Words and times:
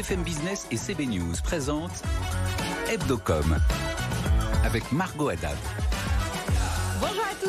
BFM 0.00 0.22
Business 0.22 0.66
et 0.70 0.78
CB 0.78 1.04
News 1.04 1.34
présentent 1.44 2.02
Hebdocom 2.88 3.58
avec 4.64 4.90
Margot 4.92 5.28
Haddad. 5.28 5.58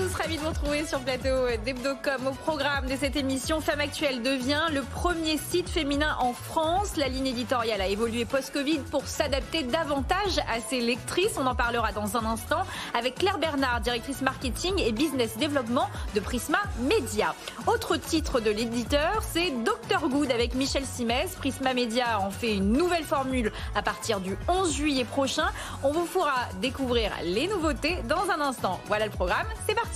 Tous, 0.01 0.15
ravi 0.15 0.37
de 0.37 0.41
vous 0.41 0.49
retrouver 0.49 0.83
sur 0.87 0.99
plateau 1.01 1.47
d'Hebdocom. 1.63 2.25
Au 2.25 2.31
programme 2.31 2.87
de 2.87 2.95
cette 2.95 3.15
émission, 3.15 3.61
Femme 3.61 3.81
Actuelle 3.81 4.23
devient 4.23 4.63
le 4.73 4.81
premier 4.81 5.37
site 5.37 5.69
féminin 5.69 6.15
en 6.19 6.33
France. 6.33 6.97
La 6.97 7.07
ligne 7.07 7.27
éditoriale 7.27 7.81
a 7.81 7.87
évolué 7.87 8.25
post-Covid 8.25 8.79
pour 8.89 9.05
s'adapter 9.05 9.61
davantage 9.61 10.39
à 10.51 10.59
ses 10.59 10.79
lectrices. 10.79 11.37
On 11.37 11.45
en 11.45 11.53
parlera 11.53 11.91
dans 11.91 12.17
un 12.17 12.25
instant 12.25 12.63
avec 12.97 13.15
Claire 13.15 13.37
Bernard, 13.37 13.81
directrice 13.81 14.21
marketing 14.21 14.73
et 14.79 14.91
business 14.91 15.37
développement 15.37 15.87
de 16.15 16.19
Prisma 16.19 16.59
Media. 16.79 17.35
Autre 17.67 17.95
titre 17.97 18.39
de 18.39 18.49
l'éditeur, 18.49 19.21
c'est 19.31 19.51
Dr 19.63 20.09
Good 20.09 20.31
avec 20.31 20.55
Michel 20.55 20.85
Simès. 20.85 21.35
Prisma 21.35 21.75
Media 21.75 22.19
en 22.19 22.31
fait 22.31 22.55
une 22.55 22.73
nouvelle 22.73 23.03
formule 23.03 23.51
à 23.75 23.83
partir 23.83 24.19
du 24.19 24.35
11 24.47 24.73
juillet 24.73 25.05
prochain. 25.05 25.49
On 25.83 25.91
vous 25.91 26.07
fera 26.07 26.47
découvrir 26.59 27.11
les 27.23 27.47
nouveautés 27.47 27.97
dans 28.09 28.31
un 28.31 28.41
instant. 28.41 28.79
Voilà 28.87 29.05
le 29.05 29.11
programme 29.11 29.45
c'est 29.67 29.75
parti 29.75 29.90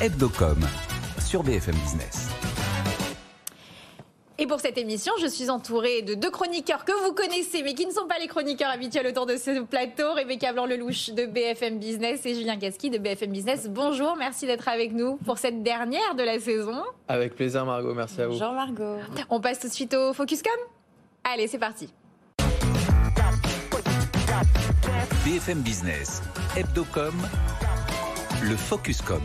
Hebdocom 0.00 0.58
sur 1.18 1.42
BFM 1.42 1.74
Business. 1.74 2.28
Et 4.38 4.46
pour 4.46 4.60
cette 4.60 4.78
émission, 4.78 5.12
je 5.20 5.26
suis 5.26 5.50
entourée 5.50 6.02
de 6.02 6.14
deux 6.14 6.30
chroniqueurs 6.30 6.84
que 6.84 6.92
vous 7.04 7.12
connaissez, 7.12 7.62
mais 7.62 7.74
qui 7.74 7.84
ne 7.84 7.90
sont 7.90 8.06
pas 8.06 8.18
les 8.20 8.28
chroniqueurs 8.28 8.70
habituels 8.70 9.08
autour 9.08 9.26
de 9.26 9.36
ce 9.36 9.60
plateau. 9.62 10.14
Rebecca 10.14 10.52
Blanc-Lelouch 10.52 11.10
de 11.10 11.26
BFM 11.26 11.78
Business 11.78 12.24
et 12.24 12.34
Julien 12.34 12.56
Casqui 12.56 12.88
de 12.88 12.98
BFM 12.98 13.32
Business. 13.32 13.68
Bonjour, 13.68 14.16
merci 14.16 14.46
d'être 14.46 14.68
avec 14.68 14.92
nous 14.92 15.16
pour 15.26 15.38
cette 15.38 15.62
dernière 15.62 16.14
de 16.14 16.22
la 16.22 16.38
saison. 16.38 16.84
Avec 17.08 17.34
plaisir, 17.34 17.66
Margot, 17.66 17.92
merci 17.94 18.22
à 18.22 18.28
vous. 18.28 18.34
Bonjour, 18.34 18.52
Margot. 18.52 18.96
On 19.28 19.40
passe 19.40 19.58
tout 19.58 19.68
de 19.68 19.72
suite 19.72 19.92
au 19.94 20.12
Focus 20.14 20.42
Com 20.42 20.52
Allez, 21.24 21.48
c'est 21.48 21.58
parti. 21.58 21.92
BFM 25.24 25.60
Business, 25.60 26.22
Hebdocom, 26.56 27.12
le 28.42 28.56
Focuscom. 28.56 29.22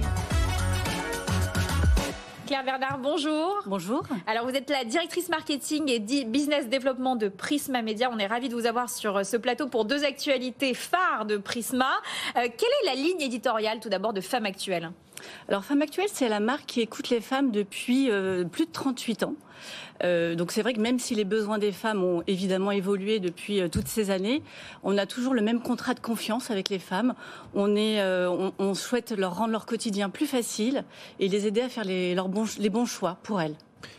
Claire 2.47 2.63
Bernard, 2.63 2.97
bonjour. 2.99 3.61
Bonjour. 3.65 4.03
Alors, 4.27 4.45
vous 4.45 4.55
êtes 4.55 4.69
la 4.69 4.83
directrice 4.85 5.29
marketing 5.29 5.89
et 5.89 5.99
business 5.99 6.67
développement 6.67 7.15
de 7.15 7.27
Prisma 7.27 7.81
Media. 7.81 8.09
On 8.11 8.17
est 8.17 8.27
ravis 8.27 8.49
de 8.49 8.55
vous 8.55 8.65
avoir 8.65 8.89
sur 8.89 9.17
euh, 9.17 9.23
ce 9.23 9.37
plateau 9.37 9.67
pour 9.67 9.85
deux 9.85 10.03
actualités 10.03 10.73
phares 10.73 11.25
de 11.25 11.37
Prisma. 11.37 11.91
Euh, 12.37 12.41
quelle 12.41 12.69
est 12.83 12.85
la 12.85 12.95
ligne 12.95 13.21
éditoriale, 13.21 13.79
tout 13.79 13.89
d'abord, 13.89 14.13
de 14.13 14.21
Femmes 14.21 14.45
Actuelles 14.45 14.91
Alors, 15.47 15.63
Femmes 15.63 15.81
Actuelles, 15.81 16.09
c'est 16.11 16.29
la 16.29 16.39
marque 16.39 16.65
qui 16.65 16.81
écoute 16.81 17.09
les 17.09 17.21
femmes 17.21 17.51
depuis 17.51 18.09
euh, 18.09 18.45
plus 18.45 18.65
de 18.65 18.71
38 18.71 19.23
ans. 19.23 19.35
Euh, 20.03 20.35
donc 20.35 20.51
c'est 20.51 20.61
vrai 20.61 20.73
que 20.73 20.81
même 20.81 20.99
si 20.99 21.15
les 21.15 21.23
besoins 21.23 21.57
des 21.57 21.71
femmes 21.71 22.03
ont 22.03 22.23
évidemment 22.27 22.71
évolué 22.71 23.19
depuis 23.19 23.61
euh, 23.61 23.67
toutes 23.67 23.87
ces 23.87 24.11
années, 24.11 24.41
on 24.83 24.97
a 24.97 25.05
toujours 25.05 25.33
le 25.33 25.41
même 25.41 25.61
contrat 25.61 25.93
de 25.93 25.99
confiance 25.99 26.51
avec 26.51 26.69
les 26.69 26.79
femmes. 26.79 27.13
On, 27.53 27.75
est, 27.75 28.01
euh, 28.01 28.49
on, 28.57 28.73
souhaite 28.73 29.11
leur 29.11 29.35
rendre 29.35 29.51
leur 29.51 29.65
quotidien 29.65 30.09
plus 30.09 30.25
facile 30.25 30.83
et 31.19 31.27
les 31.27 31.47
aider 31.47 31.61
à 31.61 31.69
faire 31.69 31.85
les, 31.85 32.15
leurs 32.15 32.29
bons, 32.29 32.57
les 32.59 32.69
bons 32.69 32.85
choix 32.85 33.17
pour 33.23 33.41
elles. 33.41 33.55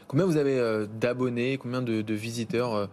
Combien 0.09 0.27
vous 0.27 0.37
avez 0.37 0.87
d'abonnés, 1.01 1.59
combien 1.59 1.83
de, 1.83 2.15
visiteurs 2.15 2.89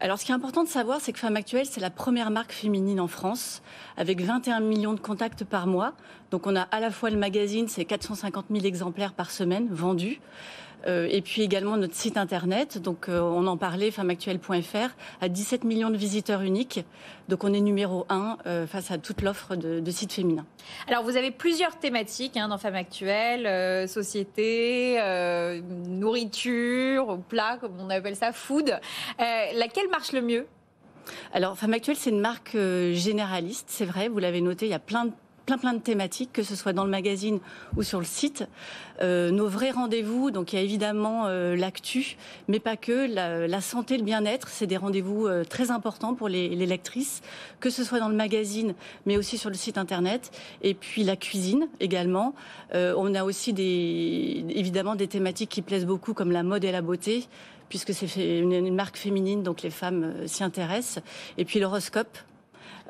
alors, 0.00 0.16
ce 0.16 0.24
qui 0.24 0.30
est 0.30 0.34
important 0.34 0.62
de 0.62 0.68
savoir, 0.68 1.00
c'est 1.00 1.12
que 1.12 1.18
Femme 1.18 1.34
Actuelle, 1.34 1.66
c'est 1.66 1.80
la 1.80 1.90
première 1.90 2.30
marque 2.30 2.52
féminine 2.52 3.00
en 3.00 3.08
France, 3.08 3.62
avec 3.96 4.20
21 4.20 4.60
millions 4.60 4.94
de 4.94 5.00
contacts 5.00 5.42
par 5.42 5.66
mois. 5.66 5.92
Donc, 6.30 6.46
on 6.46 6.54
a 6.54 6.60
à 6.60 6.78
la 6.78 6.92
fois 6.92 7.10
le 7.10 7.16
magazine, 7.16 7.66
c'est 7.66 7.84
450 7.84 8.46
000 8.48 8.64
exemplaires 8.64 9.12
par 9.12 9.32
semaine 9.32 9.66
vendus. 9.72 10.20
Euh, 10.86 11.08
et 11.10 11.22
puis 11.22 11.42
également 11.42 11.76
notre 11.76 11.94
site 11.94 12.16
internet. 12.16 12.78
Donc 12.78 13.08
euh, 13.08 13.20
on 13.20 13.46
en 13.46 13.56
parlait, 13.56 13.90
femmeactuelle.fr, 13.90 14.94
à 15.20 15.28
17 15.28 15.64
millions 15.64 15.90
de 15.90 15.96
visiteurs 15.96 16.42
uniques. 16.42 16.84
Donc 17.28 17.44
on 17.44 17.52
est 17.52 17.60
numéro 17.60 18.06
un 18.08 18.38
euh, 18.46 18.66
face 18.66 18.90
à 18.90 18.98
toute 18.98 19.22
l'offre 19.22 19.56
de, 19.56 19.90
sites 19.90 20.12
féminins. 20.12 20.46
Alors 20.86 21.02
vous 21.02 21.16
avez 21.16 21.30
plusieurs 21.30 21.76
thématiques 21.78 22.36
hein, 22.36 22.48
dans 22.48 22.58
Femmes 22.58 22.76
Actuelles, 22.76 23.88
société, 23.88 25.00
nourriture, 25.86 27.18
plat, 27.28 27.58
comme 27.60 27.72
on 27.80 27.90
appelle 27.90 28.16
ça, 28.16 28.32
food. 28.32 28.78
laquelle 29.18 29.88
marche 29.90 30.12
le 30.12 30.22
mieux? 30.22 30.46
Alors, 31.32 31.56
Femme 31.56 31.72
Actuelle, 31.72 31.96
c'est 31.96 32.10
une 32.10 32.20
marque 32.20 32.56
généraliste, 32.92 33.66
c'est 33.68 33.86
vrai, 33.86 34.08
vous 34.08 34.18
l'avez 34.18 34.42
noté, 34.42 34.66
il 34.66 34.70
y 34.70 34.74
a 34.74 34.78
plein 34.78 35.06
de 35.06 35.12
plein 35.48 35.56
plein 35.56 35.72
de 35.72 35.78
thématiques, 35.78 36.30
que 36.34 36.42
ce 36.42 36.54
soit 36.54 36.74
dans 36.74 36.84
le 36.84 36.90
magazine 36.90 37.38
ou 37.78 37.82
sur 37.82 38.00
le 38.00 38.04
site. 38.04 38.44
Euh, 39.00 39.30
nos 39.30 39.48
vrais 39.48 39.70
rendez-vous, 39.70 40.30
donc 40.30 40.52
il 40.52 40.56
y 40.56 40.58
a 40.58 40.62
évidemment 40.62 41.22
euh, 41.24 41.56
l'actu, 41.56 42.18
mais 42.48 42.60
pas 42.60 42.76
que. 42.76 43.08
La, 43.08 43.60
santé, 43.62 43.96
le 43.96 44.02
bien-être, 44.02 44.48
c'est 44.48 44.66
des 44.66 44.76
rendez-vous 44.76 45.26
euh, 45.26 45.44
très 45.44 45.70
importants 45.70 46.12
pour 46.12 46.28
les, 46.28 46.50
lectrices, 46.66 47.22
que 47.60 47.70
ce 47.70 47.82
soit 47.82 47.98
dans 47.98 48.10
le 48.10 48.14
magazine, 48.14 48.74
mais 49.06 49.16
aussi 49.16 49.38
sur 49.38 49.48
le 49.48 49.56
site 49.56 49.78
internet. 49.78 50.32
Et 50.60 50.74
puis 50.74 51.02
la 51.02 51.16
cuisine 51.16 51.66
également. 51.80 52.34
on 52.74 53.14
a 53.14 53.24
aussi 53.24 53.54
évidemment 53.58 54.96
des 54.96 55.08
thématiques 55.08 55.48
qui 55.48 55.62
plaisent 55.62 55.86
beaucoup, 55.86 56.12
comme 56.12 56.30
la 56.30 56.42
mode 56.42 56.64
et 56.64 56.72
la 56.72 56.82
beauté 56.82 57.26
puisque 57.70 57.92
c'est 57.92 58.38
une, 58.38 58.74
marque 58.74 58.96
féminine, 58.96 59.42
donc 59.42 59.60
les 59.60 59.70
femmes 59.70 60.26
s'y 60.26 60.42
intéressent. 60.42 61.02
Et 61.36 61.44
puis 61.44 61.60
l'horoscope, 61.60 62.16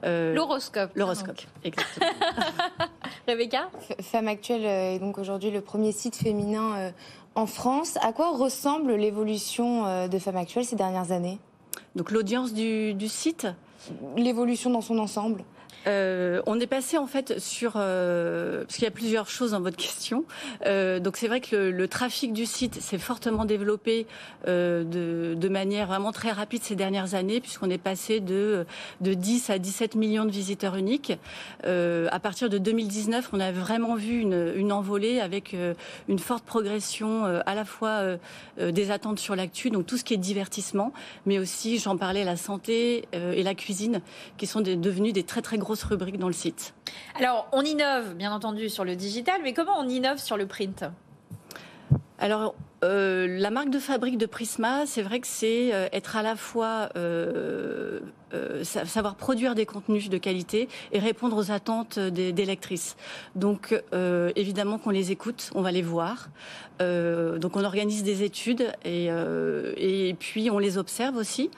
euh, 0.04 0.34
l'horoscope. 0.34 0.90
L'horoscope, 0.94 1.40
exactement. 1.64 2.06
Rebecca? 3.28 3.68
Femme 4.00 4.28
Actuelle 4.28 4.64
est 4.64 4.98
donc 4.98 5.18
aujourd'hui 5.18 5.50
le 5.50 5.60
premier 5.60 5.92
site 5.92 6.16
féminin 6.16 6.76
euh, 6.76 6.90
en 7.34 7.46
France. 7.46 7.98
À 8.02 8.12
quoi 8.12 8.30
ressemble 8.30 8.94
l'évolution 8.94 9.86
euh, 9.86 10.08
de 10.08 10.18
Femme 10.18 10.36
Actuelle 10.36 10.64
ces 10.64 10.76
dernières 10.76 11.12
années? 11.12 11.38
Donc 11.96 12.10
l'audience 12.10 12.52
du 12.52 13.08
site? 13.08 13.46
L'évolution 14.16 14.70
dans 14.70 14.80
son 14.80 14.98
ensemble 14.98 15.44
euh, 15.88 16.42
on 16.46 16.60
est 16.60 16.66
passé 16.66 16.98
en 16.98 17.06
fait 17.06 17.38
sur 17.38 17.74
euh, 17.76 18.64
parce 18.64 18.74
qu'il 18.74 18.84
y 18.84 18.88
a 18.88 18.92
plusieurs 18.92 19.28
choses 19.28 19.52
dans 19.52 19.60
votre 19.60 19.76
question. 19.76 20.24
Euh, 20.66 21.00
donc 21.00 21.16
c'est 21.16 21.28
vrai 21.28 21.40
que 21.40 21.56
le, 21.56 21.88
trafic 21.88 22.32
du 22.32 22.44
site 22.44 22.80
s'est 22.80 22.98
fortement 22.98 23.46
développé 23.46 24.06
de, 24.46 25.48
manière 25.48 25.86
vraiment 25.86 26.12
très 26.12 26.30
rapide 26.30 26.62
ces 26.62 26.76
dernières 26.76 27.14
années 27.14 27.40
puisqu'on 27.40 27.70
est 27.70 27.78
passé 27.78 28.20
de 28.20 28.66
de 29.00 29.14
10 29.14 29.48
à 29.48 29.58
17 29.58 29.94
millions 29.94 30.26
de 30.26 30.30
visiteurs 30.30 30.76
uniques. 30.76 31.14
à 31.64 32.20
partir 32.20 32.50
de 32.50 32.58
2019, 32.58 33.30
on 33.32 33.40
a 33.40 33.50
vraiment 33.50 33.94
vu 33.94 34.20
une, 34.20 34.52
une 34.54 34.72
envolée 34.72 35.20
avec 35.20 35.56
une 36.08 36.18
forte 36.18 36.44
progression 36.44 37.24
à 37.24 37.54
la 37.54 37.64
fois 37.64 38.02
des 38.58 38.90
attentes 38.90 39.18
sur 39.18 39.34
l'actu, 39.34 39.70
donc 39.70 39.86
tout 39.86 39.96
ce 39.96 40.04
qui 40.04 40.12
est 40.12 40.18
divertissement, 40.18 40.92
mais 41.24 41.38
aussi 41.38 41.78
j'en 41.78 41.96
parlais 41.96 42.24
la 42.24 42.36
santé 42.36 43.08
et 43.12 43.42
la 43.42 43.54
cuisine 43.54 44.02
qui 44.36 44.46
sont 44.46 44.60
devenus 44.60 45.14
des 45.14 45.22
très 45.22 45.40
très 45.40 45.56
dans 46.18 46.26
le 46.26 46.32
site. 46.32 46.74
Alors, 47.16 47.48
on 47.52 47.62
innove, 47.62 48.14
bien 48.14 48.32
entendu, 48.32 48.68
sur 48.68 48.84
le 48.84 48.96
digital, 48.96 49.40
mais 49.42 49.52
comment 49.52 49.78
on 49.78 49.88
innove 49.88 50.18
sur 50.18 50.36
le 50.36 50.46
print? 50.46 50.84
Alors, 52.18 52.54
euh, 52.84 53.26
la 53.38 53.50
marque 53.50 53.70
de 53.70 53.78
fabrique 53.78 54.18
de 54.18 54.26
Prisma, 54.26 54.86
c'est 54.86 55.02
vrai 55.02 55.20
que 55.20 55.26
c'est 55.26 55.74
euh, 55.74 55.88
être 55.92 56.16
à 56.16 56.22
la 56.22 56.36
fois 56.36 56.90
euh, 56.96 58.00
savoir 58.62 59.14
produire 59.14 59.54
des 59.54 59.66
contenus 59.66 60.10
de 60.10 60.18
qualité 60.18 60.68
et 60.92 60.98
répondre 60.98 61.36
aux 61.36 61.50
attentes 61.50 61.98
des, 61.98 62.32
lectrices. 62.32 62.96
Donc 63.34 63.74
évidemment 64.36 64.78
qu'on 64.78 64.90
les 64.90 65.12
écoute, 65.12 65.50
on 65.54 65.62
va 65.62 65.72
les 65.72 65.82
voir. 65.82 66.28
donc 66.80 67.56
on 67.56 67.64
organise 67.64 68.02
des 68.02 68.22
études 68.22 68.72
et, 68.84 70.16
puis 70.18 70.50
on 70.50 70.58
les 70.58 70.78
observe 70.78 71.16
aussi. 71.16 71.50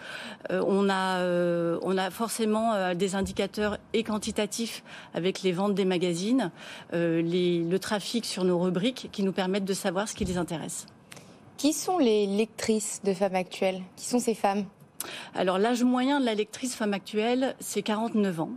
on 0.50 0.88
a 0.90 1.24
on 1.82 1.98
a 1.98 2.10
forcément 2.10 2.94
des 2.94 3.14
indicateurs 3.14 3.78
et 3.92 4.02
quantitatifs 4.02 4.82
avec 5.14 5.42
les 5.42 5.52
ventes 5.52 5.74
des 5.74 5.84
magazines, 5.84 6.50
le 6.92 7.76
trafic 7.78 8.24
sur 8.24 8.44
nos 8.44 8.58
rubriques 8.58 9.08
qui 9.12 9.22
nous 9.22 9.32
permettent 9.32 9.64
de 9.64 9.74
savoir 9.74 10.08
ce 10.08 10.14
qui 10.14 10.24
les 10.24 10.38
intéresse. 10.38 10.86
Qui 11.56 11.72
sont 11.72 11.98
les 11.98 12.26
lectrices 12.26 13.00
de 13.04 13.12
femmes 13.12 13.34
actuelles? 13.34 13.82
Qui 13.96 14.06
sont 14.06 14.18
ces 14.18 14.34
femmes? 14.34 14.64
Alors 15.34 15.58
l'âge 15.58 15.82
moyen 15.82 16.20
de 16.20 16.24
la 16.24 16.34
lectrice 16.34 16.74
femme 16.74 16.94
actuelle, 16.94 17.54
c'est 17.60 17.82
49 17.82 18.40
ans. 18.40 18.50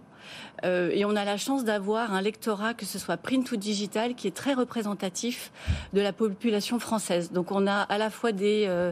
Euh, 0.63 0.89
et 0.94 1.06
on 1.06 1.15
a 1.15 1.25
la 1.25 1.38
chance 1.38 1.63
d'avoir 1.63 2.13
un 2.13 2.21
lectorat, 2.21 2.74
que 2.74 2.86
ce 2.86 3.00
soit 3.00 3.18
print 3.18 3.51
ou 3.51 3.57
digital, 3.57 4.15
qui 4.15 4.27
est 4.27 4.36
très 4.36 4.54
représentatif 4.54 5.51
de 5.94 6.01
la 6.01 6.13
population 6.13 6.80
française. 6.80 7.31
Donc 7.31 7.51
on 7.51 7.68
a 7.68 7.81
à 7.81 7.98
la 7.98 8.10
fois 8.10 8.31
des, 8.31 8.65
euh, 8.68 8.92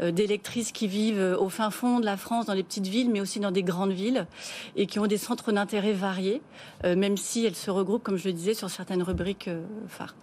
euh, 0.00 0.10
lectrices 0.10 0.72
qui 0.72 0.86
vivent 0.86 1.36
au 1.38 1.48
fin 1.48 1.70
fond 1.70 2.00
de 2.00 2.04
la 2.04 2.16
France, 2.16 2.46
dans 2.46 2.54
les 2.54 2.62
petites 2.62 2.86
villes, 2.86 3.10
mais 3.10 3.20
aussi 3.20 3.40
dans 3.40 3.50
des 3.50 3.62
grandes 3.62 3.92
villes, 3.92 4.26
et 4.76 4.86
qui 4.86 4.98
ont 4.98 5.06
des 5.06 5.16
centres 5.16 5.50
d'intérêt 5.52 5.92
variés, 5.92 6.42
même 6.84 7.16
si 7.16 7.44
elles 7.44 7.56
se 7.56 7.70
regroupent, 7.70 8.02
comme 8.02 8.16
je 8.16 8.28
le 8.28 8.32
disais, 8.32 8.54
sur 8.54 8.70
certaines 8.70 9.02
rubriques 9.02 9.50
phares. 9.88 10.14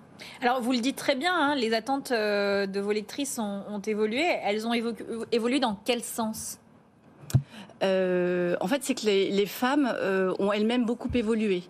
Alors, 0.41 0.61
vous 0.61 0.71
le 0.71 0.79
dites 0.79 0.95
très 0.95 1.15
bien, 1.15 1.33
hein, 1.33 1.55
les 1.55 1.73
attentes 1.73 2.11
de 2.11 2.79
vos 2.79 2.91
lectrices 2.91 3.39
ont, 3.39 3.81
évolué. 3.85 4.23
Elles 4.43 4.65
ont 4.65 4.73
évolué 5.31 5.59
dans 5.59 5.77
quel 5.83 6.03
sens? 6.03 6.59
Euh, 7.83 8.55
en 8.59 8.67
fait, 8.67 8.83
c'est 8.83 8.95
que 8.95 9.05
les, 9.05 9.45
femmes 9.45 9.91
euh, 9.99 10.33
ont 10.39 10.51
elles-mêmes 10.51 10.85
beaucoup 10.85 11.09
évolué. 11.13 11.63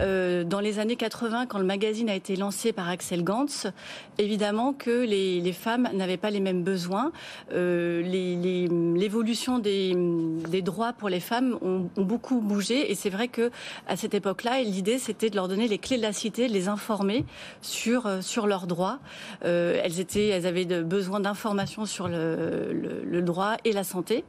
Euh, 0.00 0.44
dans 0.44 0.60
les 0.60 0.78
années 0.78 0.96
80, 0.96 1.46
quand 1.46 1.58
le 1.58 1.64
magazine 1.64 2.08
a 2.10 2.14
été 2.14 2.36
lancé 2.36 2.72
par 2.72 2.88
Axel 2.88 3.22
Gantz, 3.22 3.66
évidemment 4.18 4.72
que 4.72 5.04
les, 5.04 5.52
femmes 5.52 5.88
n'avaient 5.94 6.16
pas 6.16 6.30
les 6.30 6.40
mêmes 6.40 6.64
besoins. 6.64 7.12
Euh, 7.52 8.02
L'évolution 8.02 9.58
des, 9.58 9.94
droits 10.62 10.92
pour 10.92 11.08
les 11.08 11.20
femmes 11.20 11.58
ont, 11.62 11.88
beaucoup 11.96 12.40
bougé 12.40 12.90
et 12.90 12.94
c'est 12.94 13.10
vrai 13.10 13.28
que 13.28 13.50
cette 13.96 14.14
époque-là, 14.14 14.62
l'idée 14.62 14.98
c'était 14.98 15.30
de 15.30 15.36
leur 15.36 15.48
donner 15.48 15.68
les 15.68 15.78
clés 15.78 15.96
de 15.96 16.02
la 16.02 16.12
cité, 16.12 16.48
de 16.48 16.52
les 16.52 16.68
informer 16.68 17.24
sur 17.60 18.06
euh, 18.06 18.20
leurs 18.46 18.66
droits. 18.66 18.98
Elles 19.42 20.46
avaient 20.46 20.64
besoin 20.82 21.20
d'informations 21.20 21.86
sur 21.86 22.08
le, 22.08 23.22
droit 23.22 23.56
et 23.64 23.72
la 23.72 23.84
santé, 23.84 24.24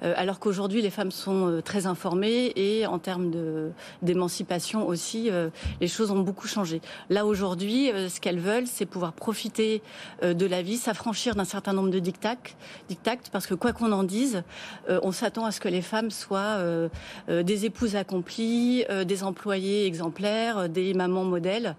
alors 0.00 0.38
qu'aujourd'hui 0.38 0.80
les 0.80 0.90
femmes 0.90 1.10
sont 1.10 1.60
très 1.64 1.86
informées 1.86 2.52
et 2.56 2.86
en 2.86 2.98
termes 2.98 3.30
d'émancipation 4.02 4.86
aussi, 4.86 5.07
euh, 5.16 5.50
les 5.80 5.88
choses 5.88 6.10
ont 6.10 6.20
beaucoup 6.20 6.46
changé. 6.46 6.80
Là 7.10 7.26
aujourd'hui, 7.26 7.90
euh, 7.90 8.08
ce 8.08 8.20
qu'elles 8.20 8.38
veulent, 8.38 8.66
c'est 8.66 8.86
pouvoir 8.86 9.12
profiter 9.12 9.82
euh, 10.22 10.34
de 10.34 10.46
la 10.46 10.62
vie, 10.62 10.76
s'affranchir 10.76 11.34
d'un 11.34 11.44
certain 11.44 11.72
nombre 11.72 11.90
de 11.90 11.98
dictats, 11.98 12.36
dictats, 12.88 13.16
parce 13.32 13.46
que 13.46 13.54
quoi 13.54 13.72
qu'on 13.72 13.92
en 13.92 14.02
dise, 14.02 14.42
on 14.88 15.12
s'attend 15.12 15.44
à 15.44 15.50
ce 15.50 15.60
que 15.60 15.68
les 15.68 15.82
femmes 15.82 16.10
soient 16.10 16.58
des 17.28 17.64
épouses 17.64 17.96
accomplies, 17.96 18.84
des 19.06 19.22
employés 19.22 19.86
exemplaires, 19.86 20.68
des 20.68 20.94
mamans 20.94 21.24
modèles, 21.24 21.76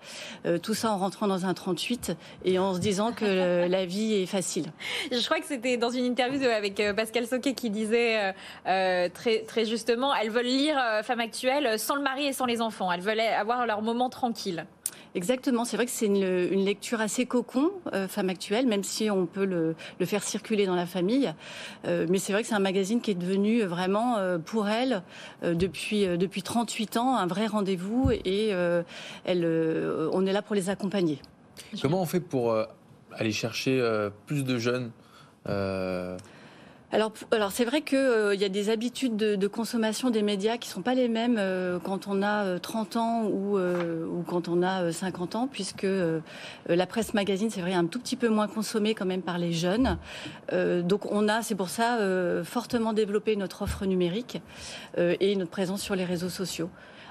tout 0.62 0.74
ça 0.74 0.92
en 0.92 0.98
rentrant 0.98 1.28
dans 1.28 1.46
un 1.46 1.54
38 1.54 2.16
et 2.46 2.60
en 2.60 2.74
se 2.74 2.80
disant 2.80 3.12
que 3.12 3.68
la 3.70 3.86
vie 3.86 4.16
est 4.16 4.26
facile. 4.26 4.66
Je 5.12 5.24
crois 5.26 5.40
que 5.40 5.46
c'était 5.46 5.78
dans 5.78 5.90
une 5.90 6.06
interview 6.06 6.48
avec 6.48 6.82
Pascal 6.96 7.28
Soquet 7.28 7.54
qui 7.54 7.70
disait 7.70 8.34
euh, 8.68 9.10
très, 9.14 9.40
très 9.40 9.66
justement, 9.66 10.14
elles 10.16 10.30
veulent 10.30 10.46
lire 10.46 10.78
Femmes 11.04 11.20
Actuelles 11.20 11.80
sans 11.80 11.96
le 11.96 12.02
mari 12.02 12.28
et 12.28 12.34
sans 12.34 12.46
les 12.46 12.62
enfants. 12.62 12.92
Elles 12.92 13.02
veulent 13.02 13.19
avoir 13.28 13.66
leur 13.66 13.82
moment 13.82 14.10
tranquille. 14.10 14.66
Exactement, 15.16 15.66
c'est 15.66 15.76
vrai 15.76 15.86
que 15.88 15.92
c'est 15.92 16.06
une, 16.06 16.18
une, 16.18 16.64
lecture 16.64 17.02
assez 17.02 17.26
cocon, 17.26 17.72
euh, 17.94 18.08
Femme 18.08 18.30
Actuelle, 18.30 18.68
même 18.68 18.84
si 18.84 19.10
on 19.10 19.26
peut 19.26 19.46
le, 19.46 19.76
le 20.00 20.06
faire 20.06 20.24
circuler 20.24 20.68
dans 20.68 20.76
la 20.76 20.86
famille. 20.86 21.34
Euh, 21.86 22.06
mais 22.10 22.20
c'est 22.20 22.32
vrai 22.32 22.44
que 22.44 22.48
c'est 22.48 22.56
un 22.56 22.60
magazine 22.60 23.02
qui 23.02 23.12
est 23.12 23.16
devenu 23.16 23.64
vraiment, 23.64 24.18
euh, 24.18 24.38
pour 24.38 24.70
elle, 24.70 25.02
euh, 25.44 25.56
depuis, 25.56 26.06
depuis 26.06 26.44
38 26.44 26.98
ans, 26.98 27.16
un 27.16 27.26
vrai 27.26 27.48
rendez-vous 27.48 28.12
et 28.12 28.50
elle, 29.26 29.46
on 30.14 30.26
est 30.26 30.34
là 30.34 30.42
pour 30.42 30.56
les 30.56 30.70
accompagner. 30.70 31.20
Comment 31.82 32.02
on 32.02 32.06
fait 32.06 32.20
pour 32.20 32.56
aller 33.14 33.32
chercher 33.32 33.82
plus 34.28 34.44
de 34.44 34.58
jeunes 34.58 34.92
alors, 36.92 37.12
c'est 37.52 37.66
vrai 37.66 37.82
qu'il 37.82 38.00
euh, 38.00 38.34
y 38.34 38.44
a 38.44 38.50
des 38.50 38.72
habitudes 38.72 39.16
de, 39.16 39.48
consommation 39.48 40.10
des 40.10 40.24
médias 40.24 40.58
qui 40.58 40.70
sont 40.70 40.82
pas 40.82 40.96
les 40.96 41.08
mêmes 41.08 41.36
euh, 41.38 41.78
quand 41.78 42.08
on 42.08 42.24
a 42.24 42.46
euh, 42.46 42.60
30 42.60 42.96
ans 42.96 43.24
ou, 43.26 43.60
ou 43.60 44.24
quand 44.26 44.48
on 44.48 44.64
a 44.64 44.92
50 44.92 45.36
ans, 45.36 45.48
puisque 45.52 45.88
la 46.68 46.86
presse 46.88 47.14
magazine, 47.14 47.50
c'est 47.52 47.62
vrai, 47.62 47.74
un 47.74 47.86
tout 47.86 48.00
petit 48.00 48.16
peu 48.16 48.30
moins 48.30 48.48
consommée 48.48 48.96
quand 48.96 49.06
même 49.06 49.22
par 49.22 49.38
les 49.38 49.54
jeunes. 49.54 49.98
donc 50.52 51.12
on 51.12 51.28
a, 51.28 51.42
c'est 51.42 51.56
pour 51.56 51.70
ça, 51.70 52.00
fortement 52.44 52.94
développé 52.94 53.36
notre 53.36 53.62
offre 53.64 53.86
numérique 53.86 54.42
et 54.98 55.36
notre 55.36 55.52
présence 55.52 55.82
sur 55.82 55.96
les 55.96 56.06
réseaux 56.06 56.30
sociaux. 56.30 56.70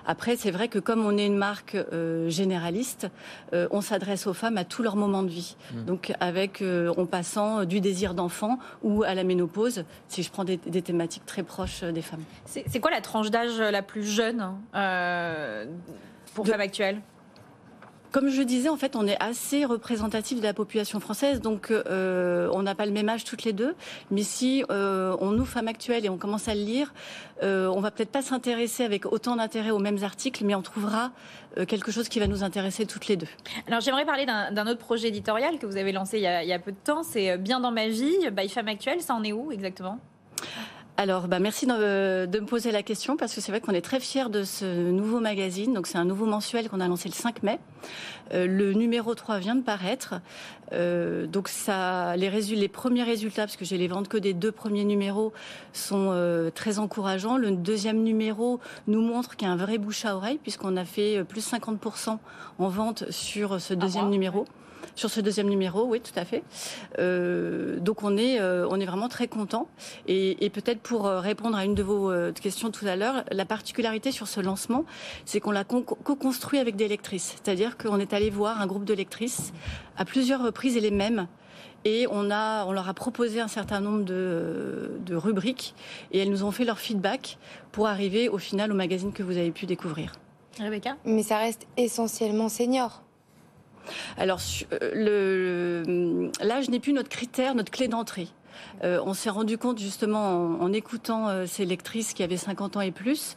Après, 0.09 0.37
c'est 0.37 0.51
vrai 0.51 0.69
que 0.69 0.79
comme 0.79 1.05
on 1.05 1.19
est 1.19 1.27
une 1.27 1.37
marque 1.37 1.75
euh, 1.75 2.31
généraliste, 2.31 3.09
euh, 3.53 3.69
on 3.71 3.83
s'adresse 3.83 4.27
aux 4.27 4.33
femmes 4.33 4.57
à 4.57 4.65
tous 4.65 4.83
leurs 4.83 4.97
moments 4.97 5.23
de 5.23 5.29
vie. 5.29 5.55
Mmh. 5.73 5.85
Donc, 5.85 6.13
avec 6.19 6.63
euh, 6.63 6.95
en 6.97 7.05
passant 7.05 7.67
du 7.67 7.83
désir 7.83 8.15
d'enfant 8.15 8.59
ou 8.83 9.03
à 9.03 9.15
la 9.15 9.23
ménopause, 9.23 9.85
si 10.09 10.23
je 10.23 10.31
prends 10.31 10.45
des, 10.45 10.57
des 10.57 10.81
thématiques 10.81 11.27
très 11.27 11.43
proches 11.43 11.85
des 11.85 12.01
femmes. 12.01 12.23
C'est 12.47 12.81
quoi 12.81 12.91
la 12.91 13.03
tranche 13.03 13.31
d'âge 13.31 13.61
la 13.61 13.83
plus 13.83 14.05
jeune 14.05 14.55
pour 16.35 16.45
de... 16.45 16.51
Femmes 16.51 16.61
Actuelles 16.63 17.03
comme 18.11 18.29
je 18.29 18.43
disais, 18.43 18.69
en 18.69 18.77
fait, 18.77 18.97
on 18.97 19.07
est 19.07 19.21
assez 19.23 19.65
représentatif 19.65 20.39
de 20.39 20.45
la 20.45 20.55
population 20.55 21.01
française, 21.01 21.41
donc 21.41 21.71
euh, 21.71 22.49
on 22.53 22.63
n'a 22.63 22.75
pas 22.75 22.87
le 22.87 22.93
même 22.93 23.09
âge 23.09 23.25
toutes 23.25 23.45
les 23.45 23.53
deux. 23.53 23.75
Mais 24.11 24.23
si 24.23 24.65
euh, 24.71 25.17
on 25.21 25.31
nous, 25.31 25.45
femmes 25.45 25.69
actuelles, 25.69 26.05
et 26.05 26.09
on 26.09 26.17
commence 26.17 26.49
à 26.49 26.55
le 26.55 26.63
lire, 26.63 26.93
euh, 27.43 27.67
on 27.69 27.81
va 27.81 27.91
peut-être 27.91 28.11
pas 28.11 28.23
s'intéresser 28.23 28.85
avec 28.85 29.07
autant 29.07 29.37
d'intérêt 29.37 29.71
aux 29.71 29.79
mêmes 29.79 30.03
articles, 30.03 30.45
mais 30.45 30.55
on 30.55 30.63
trouvera 30.63 31.13
euh, 31.57 31.67
quelque 31.67 31.93
chose 31.93 32.09
qui 32.09 32.19
va 32.19 32.27
nous 32.27 32.43
intéresser 32.43 32.87
toutes 32.87 33.07
les 33.09 33.17
deux. 33.17 33.29
Alors 33.67 33.81
j'aimerais 33.81 34.05
parler 34.05 34.27
d'un 34.27 34.67
autre 34.67 34.81
projet 34.81 35.09
éditorial 35.09 35.59
que 35.59 35.67
vous 35.67 35.77
avez 35.77 35.93
lancé 35.93 36.19
il 36.19 36.23
y 36.23 36.53
a, 36.53 36.59
peu 36.59 36.73
de 36.73 36.77
temps, 36.83 37.03
c'est 37.03 37.39
Bien 37.39 37.61
dans 37.61 37.71
ma 37.71 37.89
vie, 37.89 38.31
by 38.33 38.49
Femmes 38.49 38.69
Actuelles. 38.69 39.03
Ça 39.03 39.15
en 39.15 39.23
est 39.23 39.33
où 39.33 39.53
exactement? 39.53 39.99
Alors, 41.01 41.29
bah, 41.29 41.39
merci 41.39 41.65
de, 41.65 42.27
de, 42.27 42.41
me 42.41 42.45
poser 42.45 42.73
la 42.73 42.83
question 42.83 43.17
parce 43.17 43.33
que 43.33 43.41
c'est 43.41 43.53
vrai 43.53 43.61
qu'on 43.61 43.73
est 43.73 43.83
très 43.83 44.01
fiers 44.01 44.31
de 44.31 44.43
ce 44.43 44.91
nouveau 44.91 45.21
magazine. 45.21 45.73
Donc, 45.73 45.87
c'est 45.87 45.97
un 45.97 46.05
nouveau 46.05 46.27
mensuel 46.27 46.69
qu'on 46.69 46.81
a 46.81 46.89
lancé 46.89 47.09
le 47.09 47.15
5 47.15 47.45
mai. 47.45 47.61
Euh, 48.35 48.49
le 48.49 48.73
numéro 48.73 49.15
3 49.15 49.39
vient 49.39 49.55
de 49.55 49.63
paraître. 49.63 50.15
Euh, 50.73 51.27
donc, 51.27 51.49
ça, 51.49 52.17
les, 52.17 52.29
résultats, 52.29 52.61
les 52.61 52.69
premiers 52.69 53.03
résultats, 53.03 53.43
parce 53.43 53.57
que 53.57 53.65
j'ai 53.65 53.79
les 53.79 53.89
ventes 53.89 54.09
que 54.09 54.19
des 54.19 54.35
deux 54.35 54.53
premiers 54.53 54.85
numéros, 54.85 55.33
sont 55.73 56.11
euh, 56.13 56.51
très 56.51 56.79
encourageants. 56.79 57.37
Le 57.37 57.51
deuxième 57.53 58.03
numéro 58.03 58.61
nous 58.87 59.03
montre 59.03 59.37
qu'il 59.37 59.49
y 59.49 59.51
a 59.51 59.55
un 59.55 59.57
vrai 59.57 59.79
bouche 59.79 60.05
à 60.05 60.17
oreille 60.17 60.39
puisqu'on 60.39 60.77
a 60.77 60.85
fait 60.85 61.25
plus 61.25 61.47
50% 61.53 62.19
en 62.59 62.69
vente 62.69 63.11
sur 63.11 63.61
ce 63.61 63.75
deuxième 63.75 64.07
ah, 64.07 64.11
numéro. 64.11 64.45
Sur 64.99 65.11
ce 65.11 65.21
deuxième 65.21 65.49
numéro, 65.49 65.85
oui, 65.85 66.01
tout 66.01 66.19
à 66.19 66.25
fait. 66.25 66.43
Euh, 66.99 67.79
donc 67.79 68.03
on 68.03 68.17
est, 68.17 68.41
euh, 68.41 68.67
on 68.69 68.81
est 68.81 68.85
vraiment 68.85 69.09
très 69.09 69.29
content. 69.29 69.69
Et, 70.09 70.45
et 70.45 70.51
peut-être 70.51 70.81
pour 70.81 71.05
répondre 71.05 71.57
à 71.57 71.65
une 71.65 71.77
de 71.77 71.85
vos 71.85 72.11
euh, 72.11 72.33
questions 72.33 72.73
tout 72.73 72.85
à 72.85 72.97
l'heure, 72.97 73.23
la 73.31 73.45
particularité 73.45 74.11
sur 74.11 74.27
ce 74.27 74.41
lancement, 74.41 74.85
c'est 75.25 75.39
qu'on 75.39 75.53
l'a 75.53 75.63
co-construit 75.63 76.59
avec 76.59 76.75
des 76.75 76.89
lectrices. 76.89 77.37
C'est-à-dire 77.37 77.79
qu'on 77.79 78.01
est 78.01 78.13
allé 78.13 78.29
voir 78.29 78.61
un 78.61 78.67
groupe 78.67 78.85
de 78.85 78.95
lectrices 78.95 79.53
à 79.97 80.05
plusieurs 80.05 80.43
reprises 80.43 80.58
et 80.67 80.81
les 80.81 80.91
mêmes 80.91 81.27
et 81.85 82.07
on, 82.11 82.31
a, 82.31 82.65
on 82.67 82.73
leur 82.73 82.89
a 82.89 82.95
proposé 82.95 83.41
un 83.41 83.49
certain 83.49 83.81
nombre 83.81 84.05
de, 84.05 84.91
de, 85.07 85.15
rubriques 85.15 85.75
et 86.13 86.19
elles 86.19 86.31
nous 86.31 86.43
ont 86.43 86.51
fait 86.51 86.65
leur 86.65 86.79
feedback 86.79 87.39
pour 87.73 87.87
arriver 87.87 88.29
au 88.29 88.39
final 88.39 88.73
au 88.73 88.75
magazine 88.75 89.13
que 89.13 89.23
vous 89.23 89.37
avez 89.37 89.53
pu 89.53 89.67
découvrir. 89.67 90.13
Rebecca? 90.59 90.97
Mais 91.05 91.23
ça 91.23 91.39
reste 91.39 91.67
essentiellement 91.77 92.49
senior. 92.49 93.03
Alors, 94.19 94.41
le, 94.83 96.31
l'âge 96.43 96.69
n'est 96.69 96.81
plus 96.81 96.93
notre 96.93 97.09
critère, 97.09 97.55
notre 97.55 97.71
clé 97.71 97.89
d'entrée. 97.89 98.29
Euh, 98.85 99.01
on 99.05 99.15
s'est 99.15 99.31
rendu 99.31 99.59
compte 99.59 99.79
justement 99.79 100.57
en, 100.61 100.73
écoutant 100.73 101.29
euh, 101.29 101.47
ces 101.47 101.65
lectrices 101.65 102.13
qui 102.13 102.23
avaient 102.23 102.37
50 102.37 102.77
ans 102.77 102.81
et 102.81 102.91
plus 102.91 103.37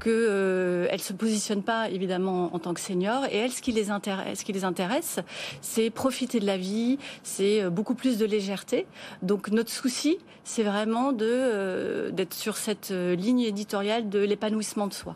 que 0.00 0.10
euh, 0.10 0.86
elles 0.90 1.00
se 1.00 1.12
positionnent 1.12 1.62
pas 1.62 1.88
évidemment 1.88 2.54
en, 2.54 2.58
tant 2.58 2.74
que 2.74 2.80
seniors 2.80 3.24
et 3.26 3.36
elles 3.36 3.52
ce 3.52 3.62
qui 3.62 3.72
les 3.72 3.90
intéresse, 3.90 5.20
c'est 5.60 5.90
profiter 5.90 6.40
de 6.40 6.46
la 6.46 6.56
vie, 6.56 6.98
c'est 7.22 7.70
beaucoup 7.70 7.94
plus 7.94 8.18
de 8.18 8.26
légèreté. 8.26 8.86
Donc 9.22 9.48
notre 9.48 9.70
souci, 9.70 10.18
c'est 10.44 10.62
vraiment 10.62 11.12
d'être 11.12 12.34
sur 12.34 12.56
cette 12.56 12.90
ligne 12.90 13.40
éditoriale 13.40 14.08
de 14.08 14.18
l'épanouissement 14.18 14.86
de 14.86 14.92
soi. 14.92 15.14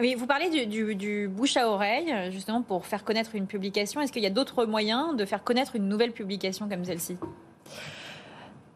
Oui, 0.00 0.14
vous 0.14 0.26
parlez 0.26 0.66
du, 0.66 1.28
bouche 1.28 1.56
à 1.56 1.68
oreille, 1.68 2.14
justement, 2.30 2.62
pour 2.62 2.86
faire 2.86 3.04
connaître 3.04 3.34
une 3.34 3.46
publication. 3.46 4.00
Est-ce 4.00 4.12
qu'il 4.12 4.22
y 4.22 4.26
a 4.26 4.30
d'autres 4.30 4.64
moyens 4.64 5.16
de 5.16 5.24
faire 5.24 5.44
connaître 5.44 5.76
une 5.76 5.88
nouvelle 5.88 6.12
publication 6.12 6.68
comme 6.68 6.84
celle-ci? 6.84 7.16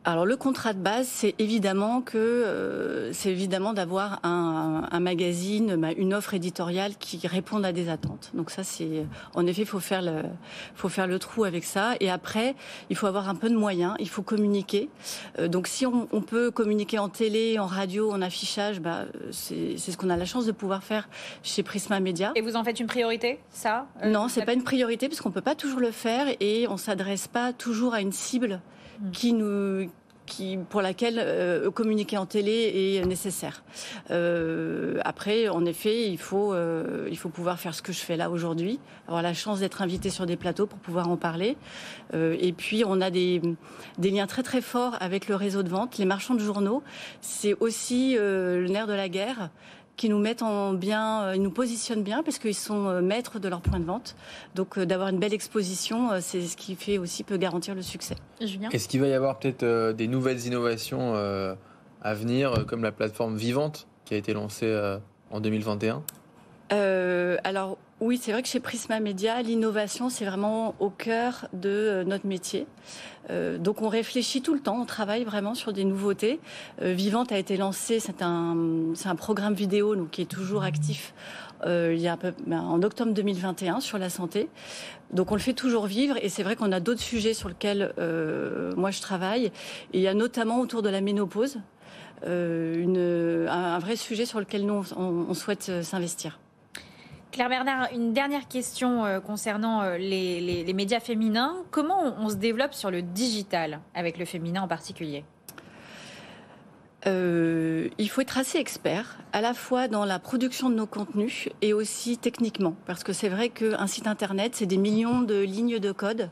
Alors 0.07 0.25
le 0.25 0.37
contrat 0.37 0.73
de 0.73 0.79
base, 0.79 1.09
c'est 1.09 1.35
évidemment 1.41 2.01
que 2.01 2.17
euh, 2.17 3.13
c'est 3.13 3.31
évidemment 3.31 3.73
d'avoir 3.73 4.21
un, 4.23 4.85
un, 4.89 5.01
magazine, 5.01 5.93
une 5.97 6.15
offre 6.15 6.35
éditoriale 6.35 6.93
qui 7.01 7.27
réponde 7.27 7.65
à 7.65 7.73
des 7.73 7.89
attentes. 7.89 8.31
Donc 8.33 8.51
ça, 8.51 8.63
c'est 8.63 9.05
en 9.35 9.45
effet, 9.49 9.63
il 9.63 9.67
faut 9.67 9.81
faire 9.81 10.03
le, 10.03 10.23
faut 10.77 10.89
faire 10.89 11.09
le 11.09 11.19
trou 11.19 11.43
avec 11.43 11.65
ça. 11.65 11.95
Et 11.99 12.09
après, 12.09 12.55
il 12.89 12.95
faut 12.95 13.09
avoir 13.09 13.29
un 13.29 13.35
peu 13.35 13.51
de 13.51 13.57
moyens, 13.57 13.97
il 13.99 14.09
faut 14.09 14.23
communiquer. 14.23 14.89
Euh, 15.41 15.49
donc 15.49 15.67
si 15.67 15.87
on, 15.87 16.07
on, 16.13 16.21
peut 16.21 16.53
communiquer 16.53 17.01
en 17.01 17.09
télé, 17.09 17.59
en 17.59 17.67
radio, 17.67 18.13
en 18.13 18.23
affichage, 18.23 18.79
bah, 18.79 19.07
c'est 19.33 19.77
ce 19.77 19.97
qu'on 19.97 20.11
a 20.11 20.17
la 20.17 20.25
chance 20.25 20.47
de 20.47 20.53
pouvoir 20.53 20.85
faire 20.85 21.09
chez 21.43 21.65
Prisma 21.65 21.99
Media. 21.99 22.31
Et 22.37 22.43
vous 22.43 22.55
en 22.55 22.63
faites 22.63 22.79
une 22.79 22.87
priorité, 22.87 23.41
ça 23.51 23.89
euh, 24.05 24.09
Non, 24.09 24.29
c'est 24.29 24.45
pas 24.45 24.53
une 24.53 24.63
priorité 24.63 25.09
parce 25.09 25.21
qu'on 25.21 25.33
peut 25.33 25.41
pas 25.41 25.57
toujours 25.57 25.81
le 25.81 25.91
faire 25.91 26.29
et 26.39 26.69
on 26.69 26.77
s'adresse 26.77 27.27
pas 27.27 27.53
toujours 27.53 27.93
à 27.93 28.01
une 28.01 28.13
cible 28.13 28.61
qui 29.13 29.33
nous 29.33 29.89
qui, 30.27 30.59
pour 30.69 30.83
laquelle 30.83 31.19
euh, 31.19 31.71
communiquer 31.71 32.19
en 32.19 32.27
télé 32.27 32.97
est 32.97 33.07
nécessaire. 33.07 33.63
Euh, 34.11 34.99
après, 35.05 35.49
en 35.49 35.65
effet, 35.65 36.09
il 36.11 36.19
faut, 36.19 36.53
euh, 36.53 37.09
il 37.11 37.17
faut 37.17 37.29
pouvoir 37.31 37.59
faire 37.59 37.75
ce 37.75 37.81
que 37.81 37.93
je 37.93 38.01
fais 38.01 38.17
là 38.17 38.29
aujourd'hui, 38.29 38.79
avoir 39.07 39.23
la 39.23 39.33
chance 39.33 39.61
d'être 39.61 39.81
invité 39.81 40.11
sur 40.11 40.27
des 40.27 40.37
plateaux 40.37 40.67
pour 40.67 40.79
pouvoir 40.81 41.09
en 41.09 41.17
parler. 41.17 41.57
Et 42.13 42.53
puis, 42.53 42.83
on 42.85 43.01
a 43.01 43.11
des, 43.11 43.41
des 43.99 44.11
liens 44.11 44.27
très 44.27 44.43
très 44.43 44.61
forts 44.61 44.97
avec 45.01 45.29
le 45.29 45.37
réseau 45.37 45.63
de 45.63 45.69
vente. 45.69 45.97
Les 45.99 46.05
marchands 46.05 46.35
de 46.35 46.41
journaux, 46.41 46.83
c'est 47.21 47.55
aussi 47.61 48.17
le 48.19 48.67
nerf 48.69 48.87
de 48.87 48.93
la 48.93 49.09
guerre 49.09 49.51
qui 49.97 50.09
nous 50.09 50.19
mettent 50.19 50.43
en 50.43 50.73
bien, 50.73 51.33
ils 51.35 51.43
nous 51.43 51.51
positionnent 51.51 52.03
bien 52.03 52.23
parce 52.23 52.39
qu'ils 52.39 52.55
sont 52.55 53.01
maîtres 53.01 53.39
de 53.39 53.49
leur 53.49 53.61
point 53.61 53.81
de 53.81 53.85
vente. 53.85 54.15
Donc 54.55 54.79
d'avoir 54.79 55.09
une 55.09 55.19
belle 55.19 55.35
exposition, 55.35 56.11
c'est 56.21 56.43
ce 56.43 56.57
qui 56.57 56.75
fait 56.75 56.99
aussi 56.99 57.25
peut 57.25 57.39
garantir 57.39 57.75
le 57.75 57.83
succès. 57.83 58.17
Julien 58.41 58.69
Est-ce 58.71 58.89
qu'il 58.89 59.01
va 59.01 59.07
y 59.09 59.15
avoir 59.15 59.39
peut-être 59.39 59.63
euh, 59.63 59.93
des 59.93 60.07
nouvelles 60.07 60.45
innovations 60.47 61.15
euh, 61.15 61.55
à 62.03 62.15
venir, 62.15 62.67
comme 62.67 62.83
la 62.83 62.93
plateforme 62.93 63.37
Vivante 63.37 63.87
qui 64.07 64.15
a 64.15 64.17
été 64.17 64.33
lancée 64.33 64.67
euh, 64.67 64.99
en 65.31 65.41
2021 65.41 66.03
euh, 66.73 67.37
alors 67.45 67.79
oui, 67.99 68.19
c'est 68.21 68.31
vrai 68.31 68.43
que 68.43 68.49
chez 68.49 68.61
Prisma 68.61 69.01
Media, 69.01 69.41
l'innovation, 69.41 70.11
c'est 70.11 70.27
vraiment 70.27 70.75
au 70.81 70.91
cœur 70.91 71.49
de 71.55 71.71
euh, 71.71 72.05
notre 72.05 72.27
métier. 72.27 72.67
Euh, 73.31 73.57
donc 73.57 73.81
on 73.81 73.89
réfléchit 73.89 74.43
tout 74.43 74.53
le 74.53 74.61
temps, 74.61 74.79
on 74.83 74.85
travaille 74.85 75.25
vraiment 75.25 75.55
sur 75.55 75.73
des 75.73 75.85
nouveautés. 75.85 76.39
Vivante 76.83 77.33
a 77.33 77.39
été 77.39 77.57
lancé, 77.57 77.99
c'est 77.99 78.21
un, 78.21 78.55
c'est 78.95 79.09
un 79.09 79.15
programme 79.15 79.55
vidéo 79.55 79.97
donc, 79.97 80.11
qui 80.11 80.21
est 80.21 80.31
toujours 80.31 80.63
actif 80.63 81.15
il 81.65 81.99
y 81.99 82.07
a 82.07 82.13
un 82.13 82.17
peu, 82.19 82.35
ben, 82.47 82.61
en 82.61 82.83
octobre 82.83 83.13
2021 83.13 83.81
sur 83.81 83.97
la 83.97 84.11
santé. 84.11 84.51
Donc 85.11 85.33
on 85.33 85.35
le 85.35 85.41
fait 85.41 85.55
toujours 85.55 85.87
vivre 85.87 86.15
et 86.23 86.29
c'est 86.29 86.43
vrai 86.43 86.55
qu'on 86.55 86.71
a 86.71 86.81
d'autres 86.81 87.01
sujets 87.01 87.33
sur 87.33 87.49
lesquels 87.49 87.95
moi 88.77 88.91
je 88.91 89.01
travaille. 89.01 89.51
Il 89.95 90.01
y 90.03 90.07
a 90.07 90.13
notamment 90.13 90.61
autour 90.61 90.83
de 90.83 90.91
la 90.91 91.01
ménopause. 91.01 91.59
Une, 92.27 93.47
un, 93.49 93.79
vrai 93.79 93.97
sujet 93.97 94.27
sur 94.27 94.39
lequel 94.39 94.67
nous 94.67 94.85
on 94.97 95.33
souhaite 95.33 95.83
s'investir. 95.83 96.39
Claire 97.37 97.51
Bernard, 97.51 97.89
une 97.93 98.15
dernière 98.15 98.49
question 98.49 99.05
euh, 99.05 99.21
concernant 99.21 99.83
euh, 99.83 99.99
les, 99.99 100.73
médias 100.73 101.01
féminins. 101.01 101.55
Comment 101.71 102.15
on, 102.19 102.31
se 102.31 102.37
développe 102.37 102.73
sur 102.73 102.91
le 102.91 103.03
digital 103.03 103.81
avec 103.95 104.17
le 104.17 104.25
féminin 104.25 104.63
en 104.63 104.69
particulier? 104.69 105.23
Euh, 107.07 107.91
il 107.99 108.09
faut 108.09 108.23
être 108.23 108.39
assez 108.39 108.57
expert, 108.57 109.19
à 109.35 109.43
la 109.43 109.53
fois 109.53 109.87
dans 109.87 110.07
la 110.07 110.19
production 110.19 110.71
de 110.71 110.77
nos 110.77 110.87
contenus 110.87 111.51
et 111.61 111.75
aussi 111.75 112.17
techniquement, 112.17 112.75
parce 112.87 113.05
que 113.05 113.13
c'est 113.13 113.29
vrai 113.29 113.51
qu'un 113.51 113.87
site 113.87 114.07
internet, 114.07 114.55
c'est 114.55 114.65
des 114.65 114.79
millions 114.79 115.21
de 115.21 115.39
lignes 115.39 115.79
de 115.79 115.93
code. 115.93 116.31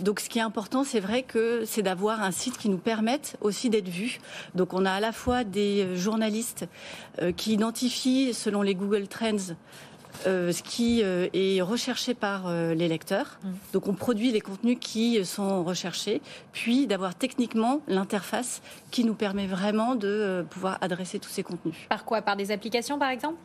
Donc, 0.00 0.18
ce 0.18 0.28
qui 0.28 0.40
est 0.40 0.42
important, 0.42 0.82
c'est 0.82 0.98
vrai 0.98 1.22
que 1.22 1.62
c'est 1.64 1.82
d'avoir 1.82 2.24
un 2.24 2.32
site 2.32 2.58
qui 2.58 2.68
nous 2.68 2.78
permette 2.78 3.36
aussi 3.40 3.70
d'être 3.70 3.88
vu. 3.88 4.18
Donc, 4.56 4.74
on 4.74 4.84
a 4.84 4.90
à 4.90 5.00
la 5.00 5.12
fois 5.12 5.44
des 5.44 5.96
journalistes 5.96 6.66
qui 7.36 7.52
identifient, 7.52 8.34
selon 8.34 8.62
les 8.62 8.74
Google 8.74 9.06
Trends, 9.06 9.54
ce 10.24 10.62
qui 10.62 11.02
euh, 11.02 11.28
est 11.32 11.60
recherché 11.60 12.14
par 12.14 12.46
euh, 12.46 12.74
les 12.74 12.88
lecteurs. 12.88 13.38
Mm. 13.42 13.48
Donc 13.72 13.88
on 13.88 13.94
produit 13.94 14.32
les 14.32 14.40
contenus 14.40 14.78
qui 14.80 15.24
sont 15.24 15.64
recherchés, 15.64 16.20
puis 16.52 16.86
d'avoir 16.86 17.14
techniquement 17.14 17.80
l'interface 17.88 18.62
qui 18.90 19.04
nous 19.04 19.14
permet 19.14 19.46
vraiment 19.46 19.94
de 19.94 20.44
pouvoir 20.50 20.78
adresser 20.80 21.18
tous 21.18 21.30
ces 21.30 21.42
contenus. 21.42 21.74
Par 21.88 22.04
quoi? 22.04 22.22
Par 22.22 22.36
des 22.36 22.50
applications 22.50 22.98
par 22.98 23.10
exemple? 23.10 23.36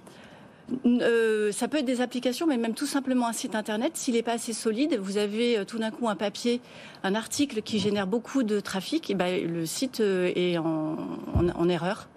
Ça 1.52 1.68
peut 1.68 1.80
être 1.80 1.86
des 1.86 2.00
applications, 2.00 2.46
mais 2.46 2.58
même 2.58 2.76
tout 2.76 2.86
simplement 2.86 3.28
un 3.28 3.34
site 3.34 3.56
internet. 3.56 3.98
S'il 3.98 4.14
n'est 4.14 4.22
pas 4.22 4.34
assez 4.34 4.54
solide, 4.54 5.00
vous 5.02 5.18
avez 5.18 5.66
tout 5.66 5.80
d'un 5.80 5.90
coup 5.90 6.08
un 6.08 6.16
papier, 6.16 6.62
un 7.02 7.16
article 7.16 7.64
qui 7.64 7.80
génère 7.80 8.06
beaucoup 8.06 8.44
de 8.44 8.60
trafic, 8.60 9.10
et 9.10 9.16
ben, 9.16 9.52
le 9.52 9.66
site 9.66 10.00
est 10.00 10.60
en 10.60 11.70
erreur. 11.70 12.08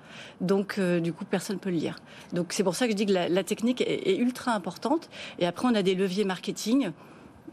Donc, 0.40 0.76
euh, 0.78 1.00
du 1.00 1.12
coup, 1.12 1.24
personne 1.24 1.56
ne 1.56 1.60
peut 1.60 1.70
le 1.70 1.76
lire. 1.76 1.96
Donc, 2.32 2.52
c'est 2.52 2.64
pour 2.64 2.74
ça 2.74 2.86
que 2.86 2.92
je 2.92 2.96
dis 2.96 3.06
que 3.06 3.12
la, 3.12 3.44
technique 3.44 3.80
est, 3.80 4.16
ultra 4.16 4.54
importante. 4.54 5.08
Et 5.38 5.46
après, 5.46 5.68
on 5.68 5.74
a 5.74 5.82
des 5.82 5.94
leviers 5.94 6.24
marketing 6.24 6.92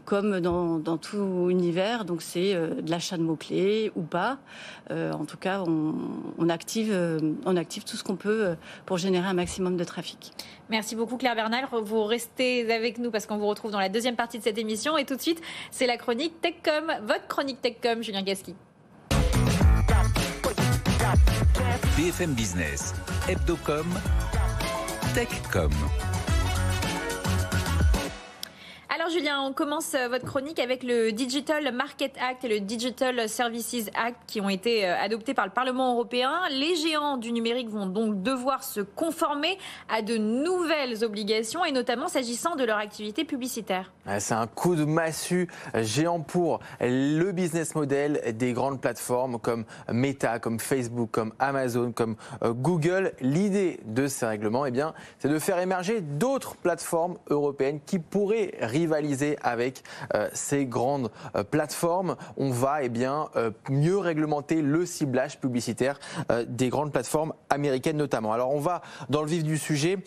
comme 0.04 0.40
dans, 0.40 0.98
tout 0.98 1.50
univers. 1.50 2.04
Donc 2.04 2.22
c'est 2.22 2.54
euh, 2.54 2.80
de 2.80 2.90
l'achat 2.90 3.16
de 3.16 3.22
mots-clés 3.22 3.92
ou 3.94 4.02
pas. 4.02 4.38
Euh, 4.90 5.12
en 5.12 5.24
tout 5.24 5.36
cas, 5.36 5.62
on, 5.66 6.48
active, 6.48 6.92
tout 7.86 7.96
ce 7.96 8.02
qu'on 8.02 8.16
peut 8.16 8.56
pour 8.86 8.98
générer 8.98 9.26
un 9.26 9.34
maximum 9.34 9.76
de 9.76 9.84
trafic. 9.84 10.32
Merci 10.68 10.96
beaucoup 10.96 11.16
Claire 11.16 11.36
Bernal. 11.36 11.66
Vous 11.82 12.04
restez 12.04 12.72
avec 12.72 12.98
nous 12.98 13.10
parce 13.10 13.26
qu'on 13.26 13.38
vous 13.38 13.46
retrouve 13.46 13.70
dans 13.70 13.80
la 13.80 13.88
deuxième 13.88 14.16
partie 14.16 14.38
de 14.38 14.42
cette 14.42 14.58
émission. 14.58 14.96
Et 14.98 15.04
tout 15.04 15.16
de 15.16 15.22
suite, 15.22 15.40
c'est 15.70 15.86
la 15.86 15.96
chronique 15.96 16.40
TechCom, 16.40 16.92
votre 17.06 17.26
chronique 17.28 17.60
TechCom, 17.60 18.02
Julien 18.02 18.22
Gasqui. 18.22 18.54
BFM 21.96 22.34
Business, 22.34 22.94
Hebdocom, 23.26 23.86
Techcom. 25.14 25.72
Julien, 29.12 29.40
on 29.42 29.52
commence 29.52 29.94
euh, 29.94 30.08
votre 30.08 30.24
chronique 30.24 30.60
avec 30.60 30.84
le 30.84 31.10
Digital 31.10 31.72
Market 31.74 32.12
Act 32.20 32.44
et 32.44 32.48
le 32.48 32.60
Digital 32.60 33.28
Services 33.28 33.90
Act 33.94 34.18
qui 34.28 34.40
ont 34.40 34.48
été 34.48 34.86
euh, 34.86 34.96
adoptés 34.96 35.34
par 35.34 35.46
le 35.46 35.50
Parlement 35.50 35.94
européen. 35.94 36.32
Les 36.50 36.76
géants 36.76 37.16
du 37.16 37.32
numérique 37.32 37.68
vont 37.68 37.86
donc 37.86 38.22
devoir 38.22 38.62
se 38.62 38.80
conformer 38.80 39.58
à 39.88 40.02
de 40.02 40.16
nouvelles 40.16 41.02
obligations 41.02 41.64
et 41.64 41.72
notamment 41.72 42.06
s'agissant 42.06 42.54
de 42.54 42.62
leur 42.62 42.78
activité 42.78 43.24
publicitaire. 43.24 43.92
C'est 44.18 44.34
un 44.34 44.46
coup 44.46 44.76
de 44.76 44.84
massue 44.84 45.48
géant 45.74 46.20
pour 46.20 46.60
le 46.80 47.32
business 47.32 47.74
model 47.74 48.20
des 48.36 48.52
grandes 48.52 48.80
plateformes 48.80 49.38
comme 49.38 49.64
Meta, 49.92 50.38
comme 50.38 50.60
Facebook, 50.60 51.10
comme 51.10 51.32
Amazon, 51.38 51.92
comme 51.92 52.16
euh, 52.42 52.52
Google. 52.52 53.12
L'idée 53.20 53.80
de 53.84 54.06
ces 54.06 54.26
règlements, 54.26 54.66
eh 54.66 54.72
c'est 55.18 55.28
de 55.28 55.38
faire 55.38 55.58
émerger 55.58 56.00
d'autres 56.00 56.54
plateformes 56.56 57.18
européennes 57.28 57.80
qui 57.84 57.98
pourraient 57.98 58.54
rivaliser 58.60 58.99
avec 59.42 59.82
euh, 60.14 60.28
ces 60.32 60.66
grandes 60.66 61.10
euh, 61.36 61.44
plateformes. 61.44 62.16
On 62.36 62.50
va 62.50 62.82
eh 62.82 62.88
bien, 62.88 63.28
euh, 63.36 63.50
mieux 63.68 63.98
réglementer 63.98 64.62
le 64.62 64.86
ciblage 64.86 65.40
publicitaire 65.40 65.98
des 66.46 66.68
grandes 66.68 66.92
plateformes 66.92 67.32
américaines 67.48 67.96
notamment. 67.96 68.32
Alors 68.32 68.54
on 68.54 68.60
va 68.60 68.82
dans 69.08 69.22
le 69.22 69.28
vif 69.28 69.42
du 69.42 69.58
sujet. 69.58 69.98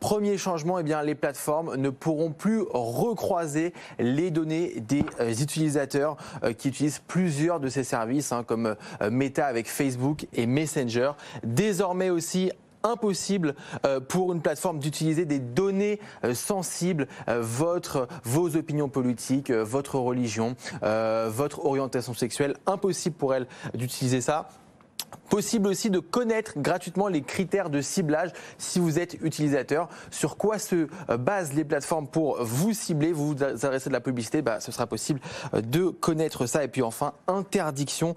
premier 0.00 0.38
changement, 0.38 0.78
eh 0.78 0.82
bien, 0.82 1.02
les 1.02 1.14
plateformes 1.14 1.76
ne 1.76 1.90
pourront 1.90 2.30
plus 2.30 2.62
recroiser 2.70 3.72
les 3.98 4.30
données 4.30 4.80
des 4.80 5.04
utilisateurs 5.42 6.16
qui 6.58 6.68
utilisent 6.68 7.02
plusieurs 7.06 7.60
de 7.60 7.68
ces 7.68 7.84
services, 7.84 8.32
hein, 8.32 8.44
comme 8.44 8.76
Meta 9.10 9.46
avec 9.46 9.68
Facebook 9.68 10.26
et 10.32 10.46
Messenger. 10.46 11.12
Désormais 11.44 12.10
aussi, 12.10 12.50
impossible 12.86 13.54
euh, 13.84 14.00
pour 14.00 14.32
une 14.32 14.40
plateforme 14.40 14.78
d'utiliser 14.78 15.24
des 15.24 15.38
données 15.38 16.00
euh, 16.24 16.34
sensibles, 16.34 17.08
euh, 17.28 17.40
votre, 17.42 18.08
vos 18.24 18.56
opinions 18.56 18.88
politiques, 18.88 19.50
votre 19.50 19.96
religion, 19.96 20.56
votre 20.82 21.64
orientation 21.64 22.14
sexuelle. 22.14 22.54
Impossible 22.66 23.16
pour 23.16 23.34
elle 23.34 23.46
d'utiliser 23.74 24.20
ça. 24.20 24.48
Possible 25.28 25.68
aussi 25.68 25.90
de 25.90 25.98
connaître 25.98 26.52
gratuitement 26.56 27.08
les 27.08 27.22
critères 27.22 27.70
de 27.70 27.80
ciblage 27.80 28.30
si 28.58 28.78
vous 28.78 28.98
êtes 28.98 29.14
utilisateur. 29.22 29.88
Sur 30.10 30.36
quoi 30.36 30.58
se 30.58 30.88
basent 31.16 31.52
les 31.54 31.64
plateformes 31.64 32.06
pour 32.06 32.42
vous 32.42 32.72
cibler, 32.72 33.12
vous 33.12 33.34
adresser 33.42 33.90
de 33.90 33.94
la 33.94 34.00
publicité 34.00 34.42
bah, 34.42 34.60
Ce 34.60 34.72
sera 34.72 34.86
possible 34.86 35.20
de 35.52 35.88
connaître 35.88 36.46
ça. 36.46 36.64
Et 36.64 36.68
puis 36.68 36.82
enfin, 36.82 37.14
interdiction 37.28 38.14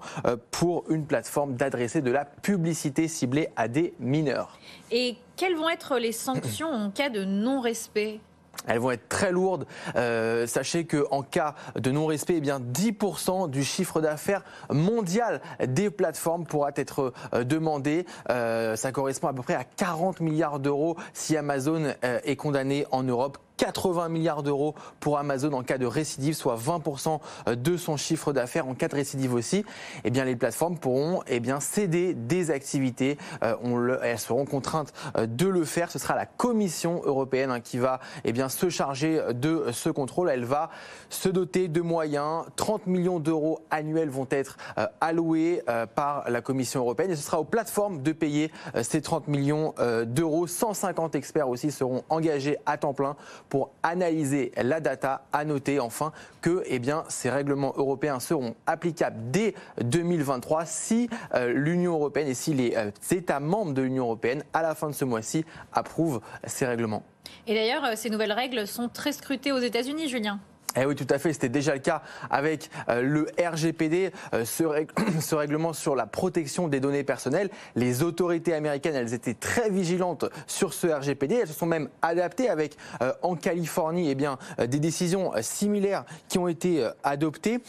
pour 0.50 0.84
une 0.90 1.06
plateforme 1.06 1.54
d'adresser 1.54 2.00
de 2.00 2.10
la 2.10 2.24
publicité 2.24 3.08
ciblée 3.08 3.48
à 3.56 3.68
des 3.68 3.94
mineurs. 3.98 4.58
Et 4.90 5.16
quelles 5.36 5.56
vont 5.56 5.68
être 5.68 5.98
les 5.98 6.12
sanctions 6.12 6.70
en 6.70 6.90
cas 6.90 7.08
de 7.08 7.24
non-respect? 7.24 8.20
Elles 8.66 8.78
vont 8.78 8.90
être 8.90 9.08
très 9.08 9.32
lourdes. 9.32 9.66
Euh, 9.96 10.46
sachez 10.46 10.86
qu'en 10.86 11.22
cas 11.22 11.54
de 11.76 11.90
non-respect, 11.90 12.34
eh 12.36 12.40
bien 12.40 12.60
10% 12.60 13.50
du 13.50 13.64
chiffre 13.64 14.00
d'affaires 14.00 14.44
mondial 14.70 15.40
des 15.66 15.90
plateformes 15.90 16.46
pourra 16.46 16.70
être 16.76 17.12
euh, 17.34 17.44
demandé. 17.44 18.06
Euh, 18.30 18.76
ça 18.76 18.92
correspond 18.92 19.28
à 19.28 19.32
peu 19.32 19.42
près 19.42 19.54
à 19.54 19.64
40 19.64 20.20
milliards 20.20 20.60
d'euros 20.60 20.96
si 21.12 21.36
Amazon 21.36 21.94
est 22.02 22.36
condamné 22.36 22.86
en 22.90 23.02
Europe. 23.02 23.38
80 23.60 24.08
milliards 24.08 24.42
d'euros 24.42 24.74
pour 25.00 25.18
Amazon 25.18 25.52
en 25.52 25.62
cas 25.62 25.76
de 25.76 25.84
récidive, 25.84 26.32
soit 26.32 26.56
20% 26.56 27.20
de 27.54 27.76
son 27.76 27.98
chiffre 27.98 28.32
d'affaires 28.32 28.66
en 28.66 28.74
cas 28.74 28.88
de 28.88 28.94
récidive 28.94 29.34
aussi. 29.34 29.66
Eh 30.04 30.10
bien, 30.10 30.24
les 30.24 30.34
plateformes 30.34 30.78
pourront 30.78 31.20
eh 31.26 31.40
bien, 31.40 31.60
céder 31.60 32.14
des 32.14 32.50
activités. 32.50 33.18
Euh, 33.42 33.98
elles 34.02 34.18
seront 34.18 34.46
contraintes 34.46 34.94
euh, 35.18 35.26
de 35.26 35.46
le 35.46 35.66
faire. 35.66 35.90
Ce 35.90 35.98
sera 35.98 36.14
la 36.14 36.24
Commission 36.24 37.02
européenne 37.04 37.50
hein, 37.50 37.60
qui 37.60 37.76
va 37.76 38.00
eh 38.24 38.32
bien, 38.32 38.48
se 38.48 38.70
charger 38.70 39.20
de 39.34 39.66
ce 39.72 39.90
contrôle. 39.90 40.30
Elle 40.30 40.46
va 40.46 40.70
se 41.10 41.28
doter 41.28 41.68
de 41.68 41.82
moyens. 41.82 42.46
30 42.56 42.86
millions 42.86 43.20
d'euros 43.20 43.60
annuels 43.70 44.08
vont 44.08 44.28
être 44.30 44.56
euh, 44.78 44.86
alloués 45.02 45.62
par 45.94 46.30
la 46.30 46.40
Commission 46.40 46.80
européenne 46.80 47.10
et 47.10 47.16
ce 47.16 47.22
sera 47.22 47.38
aux 47.40 47.44
plateformes 47.44 48.02
de 48.02 48.12
payer 48.12 48.50
ces 48.82 49.02
30 49.02 49.28
millions 49.28 49.74
d'euros. 50.06 50.46
150 50.46 51.14
experts 51.14 51.48
aussi 51.48 51.70
seront 51.70 52.04
engagés 52.08 52.56
à 52.64 52.78
temps 52.78 52.94
plein 52.94 53.16
pour 53.50 53.72
analyser 53.82 54.52
la 54.56 54.80
data. 54.80 55.26
À 55.32 55.44
noter 55.44 55.78
enfin 55.80 56.12
que 56.40 56.62
eh 56.66 56.80
ces 57.08 57.28
règlements 57.28 57.74
européens 57.76 58.20
seront 58.20 58.54
applicables 58.66 59.30
dès 59.30 59.54
2023 59.82 60.64
si 60.64 61.10
euh, 61.34 61.52
l'Union 61.52 61.92
européenne 61.92 62.28
et 62.28 62.34
si 62.34 62.54
les 62.54 62.74
euh, 62.76 62.90
États 63.10 63.40
membres 63.40 63.74
de 63.74 63.82
l'Union 63.82 64.04
européenne, 64.04 64.44
à 64.54 64.62
la 64.62 64.74
fin 64.74 64.88
de 64.88 64.94
ce 64.94 65.04
mois-ci, 65.04 65.44
approuvent 65.72 66.20
ces 66.44 66.64
règlements. 66.64 67.02
Et 67.46 67.54
d'ailleurs, 67.54 67.84
euh, 67.84 67.92
ces 67.96 68.08
nouvelles 68.08 68.32
règles 68.32 68.66
sont 68.66 68.88
très 68.88 69.12
scrutées 69.12 69.52
aux 69.52 69.58
États-Unis, 69.58 70.08
Julien. 70.08 70.40
Eh 70.76 70.84
oui, 70.86 70.94
tout 70.94 71.06
à 71.10 71.18
fait. 71.18 71.32
C'était 71.32 71.48
déjà 71.48 71.74
le 71.74 71.80
cas 71.80 72.02
avec 72.30 72.70
euh, 72.88 73.02
le 73.02 73.26
RGPD, 73.38 74.12
euh, 74.34 74.44
ce, 74.44 75.34
règlement 75.34 75.72
sur 75.72 75.96
la 75.96 76.06
protection 76.06 76.68
des 76.68 76.78
données 76.78 77.02
personnelles. 77.02 77.50
Les 77.74 78.02
autorités 78.04 78.54
américaines, 78.54 78.94
elles 78.94 79.14
étaient 79.14 79.34
très 79.34 79.68
vigilantes 79.68 80.26
sur 80.46 80.72
ce 80.72 80.86
RGPD. 80.86 81.34
Elles 81.34 81.48
se 81.48 81.54
sont 81.54 81.66
même 81.66 81.88
adaptées 82.02 82.48
avec, 82.48 82.76
euh, 83.02 83.12
en 83.22 83.34
Californie, 83.34 84.10
eh 84.10 84.14
bien, 84.14 84.38
des 84.58 84.78
décisions 84.78 85.32
similaires 85.40 86.04
qui 86.28 86.38
ont 86.38 86.48
été 86.48 86.88
adoptées. 87.02 87.60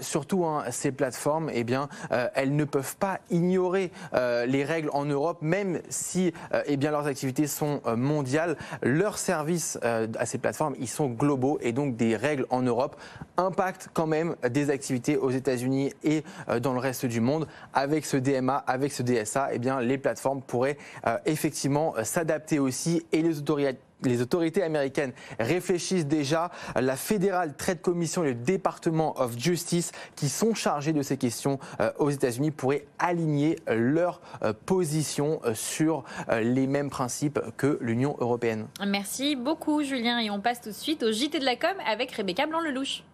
surtout, 0.00 0.44
hein, 0.44 0.64
ces 0.70 0.92
plateformes, 0.92 1.50
eh 1.52 1.64
bien, 1.64 1.88
elles 2.34 2.54
ne 2.54 2.64
peuvent 2.64 2.96
pas 2.96 3.20
ignorer 3.30 3.90
les 4.12 4.64
règles 4.64 4.90
en 4.92 5.04
Europe, 5.04 5.38
même 5.40 5.80
si 5.88 6.32
eh 6.66 6.76
bien, 6.76 6.90
leurs 6.90 7.06
activités 7.06 7.46
sont 7.46 7.80
mondiales. 7.96 8.56
Leurs 8.82 9.18
services 9.18 9.78
à 9.82 10.26
ces 10.26 10.38
plateformes, 10.38 10.74
ils 10.78 10.88
sont 10.88 11.08
globaux 11.08 11.58
et 11.60 11.72
donc 11.72 11.96
des 11.96 12.16
règles 12.16 12.39
en 12.50 12.62
Europe 12.62 12.96
impactent 13.36 13.88
quand 13.92 14.06
même 14.06 14.36
des 14.48 14.70
activités 14.70 15.16
aux 15.16 15.30
États-Unis 15.30 15.92
et 16.04 16.24
euh, 16.48 16.60
dans 16.60 16.72
le 16.72 16.78
reste 16.78 17.06
du 17.06 17.20
monde. 17.20 17.46
Avec 17.74 18.06
ce 18.06 18.16
DMA, 18.16 18.56
avec 18.66 18.92
ce 18.92 19.02
DSA, 19.02 19.50
eh 19.52 19.58
bien, 19.58 19.80
les 19.80 19.98
plateformes 19.98 20.42
pourraient 20.42 20.78
euh, 21.06 21.18
effectivement 21.26 21.94
euh, 21.96 22.04
s'adapter 22.04 22.58
aussi 22.58 23.04
et 23.12 23.22
les 23.22 23.38
autorités 23.38 23.78
les 24.02 24.22
autorités 24.22 24.62
américaines 24.62 25.12
réfléchissent 25.38 26.06
déjà. 26.06 26.50
La 26.76 26.96
Fédérale 26.96 27.54
Trade 27.56 27.80
Commission 27.80 28.24
et 28.24 28.28
le 28.28 28.34
Département 28.34 29.20
of 29.20 29.38
Justice, 29.38 29.92
qui 30.16 30.28
sont 30.28 30.54
chargés 30.54 30.92
de 30.92 31.02
ces 31.02 31.16
questions 31.16 31.58
euh, 31.80 31.90
aux 31.98 32.10
États-Unis, 32.10 32.50
pourraient 32.50 32.86
aligner 32.98 33.56
leur 33.68 34.20
euh, 34.42 34.52
position 34.66 35.40
euh, 35.44 35.54
sur 35.54 36.04
les 36.42 36.66
mêmes 36.66 36.90
principes 36.90 37.40
que 37.56 37.78
l'Union 37.80 38.16
européenne. 38.18 38.66
Merci 38.86 39.36
beaucoup, 39.36 39.82
Julien. 39.82 40.18
Et 40.18 40.30
on 40.30 40.40
passe 40.40 40.60
tout 40.60 40.70
de 40.70 40.74
suite 40.74 41.02
au 41.02 41.12
JT 41.12 41.38
de 41.38 41.44
la 41.44 41.56
com 41.56 41.70
avec 41.86 42.12
Rebecca 42.12 42.46
Blanc-Lelouch. 42.46 43.04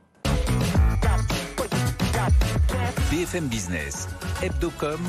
BFM 3.11 3.47
Business, 3.47 4.09
Hebdocom, 4.43 5.00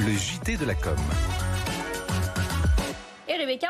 le 0.00 0.12
JT 0.12 0.56
de 0.56 0.66
la 0.66 0.74
com. 0.74 0.96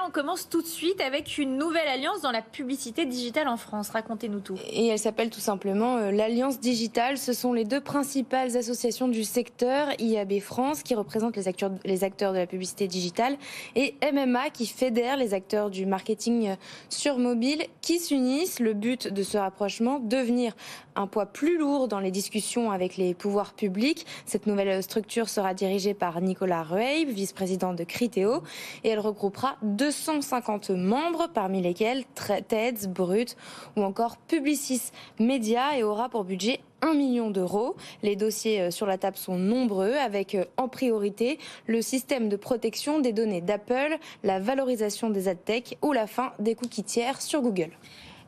On 0.06 0.10
commence 0.10 0.48
tout 0.48 0.62
de 0.62 0.66
suite 0.66 1.02
avec 1.02 1.36
une 1.36 1.58
nouvelle 1.58 1.86
alliance 1.86 2.22
dans 2.22 2.30
la 2.30 2.40
publicité 2.40 3.04
digitale 3.04 3.46
en 3.46 3.58
France. 3.58 3.90
Racontez-nous 3.90 4.40
tout. 4.40 4.58
Et 4.70 4.86
elle 4.86 4.98
s'appelle 4.98 5.28
tout 5.28 5.40
simplement 5.40 5.96
euh, 5.96 6.10
l'Alliance 6.10 6.60
Digitale. 6.60 7.18
Ce 7.18 7.34
sont 7.34 7.52
les 7.52 7.64
deux 7.64 7.82
principales 7.82 8.56
associations 8.56 9.06
du 9.06 9.22
secteur, 9.22 9.88
IAB 9.98 10.40
France, 10.40 10.82
qui 10.82 10.94
représente 10.94 11.36
les 11.36 11.46
acteurs, 11.46 11.72
les 11.84 12.04
acteurs 12.04 12.32
de 12.32 12.38
la 12.38 12.46
publicité 12.46 12.88
digitale, 12.88 13.36
et 13.74 13.96
MMA, 14.12 14.48
qui 14.48 14.66
fédère 14.66 15.18
les 15.18 15.34
acteurs 15.34 15.68
du 15.68 15.84
marketing 15.84 16.48
euh, 16.48 16.56
sur 16.88 17.18
mobile, 17.18 17.62
qui 17.82 17.98
s'unissent. 17.98 18.60
Le 18.60 18.72
but 18.72 19.08
de 19.08 19.22
ce 19.22 19.36
rapprochement, 19.36 19.98
devenir 19.98 20.54
un 20.96 21.06
poids 21.06 21.26
plus 21.26 21.58
lourd 21.58 21.88
dans 21.88 22.00
les 22.00 22.10
discussions 22.10 22.70
avec 22.70 22.96
les 22.96 23.14
pouvoirs 23.14 23.52
publics. 23.52 24.06
Cette 24.24 24.46
nouvelle 24.46 24.82
structure 24.82 25.28
sera 25.28 25.54
dirigée 25.54 25.94
par 25.94 26.20
Nicolas 26.20 26.62
Rueil, 26.62 27.04
vice-président 27.04 27.74
de 27.74 27.84
Criteo, 27.84 28.42
et 28.82 28.88
elle 28.88 29.00
regroupera 29.00 29.56
250 29.62 30.70
membres, 30.70 31.28
parmi 31.32 31.62
lesquels 31.62 32.04
TEDS, 32.48 32.88
Brut 32.88 33.36
ou 33.76 33.82
encore 33.82 34.16
Publicis 34.16 34.90
Media, 35.20 35.78
et 35.78 35.82
aura 35.82 36.08
pour 36.08 36.24
budget 36.24 36.60
1 36.82 36.94
million 36.94 37.30
d'euros. 37.30 37.76
Les 38.02 38.16
dossiers 38.16 38.60
euh, 38.60 38.70
sur 38.70 38.86
la 38.86 38.98
table 38.98 39.16
sont 39.16 39.38
nombreux, 39.38 39.94
avec 39.94 40.34
euh, 40.34 40.44
en 40.56 40.68
priorité 40.68 41.38
le 41.66 41.82
système 41.82 42.28
de 42.28 42.36
protection 42.36 43.00
des 43.00 43.12
données 43.12 43.40
d'Apple, 43.40 43.98
la 44.24 44.40
valorisation 44.40 45.10
des 45.10 45.28
ad 45.28 45.38
tech 45.44 45.74
ou 45.82 45.92
la 45.92 46.06
fin 46.06 46.32
des 46.38 46.54
cookies 46.54 46.84
tiers 46.84 47.20
sur 47.20 47.40
Google. 47.40 47.70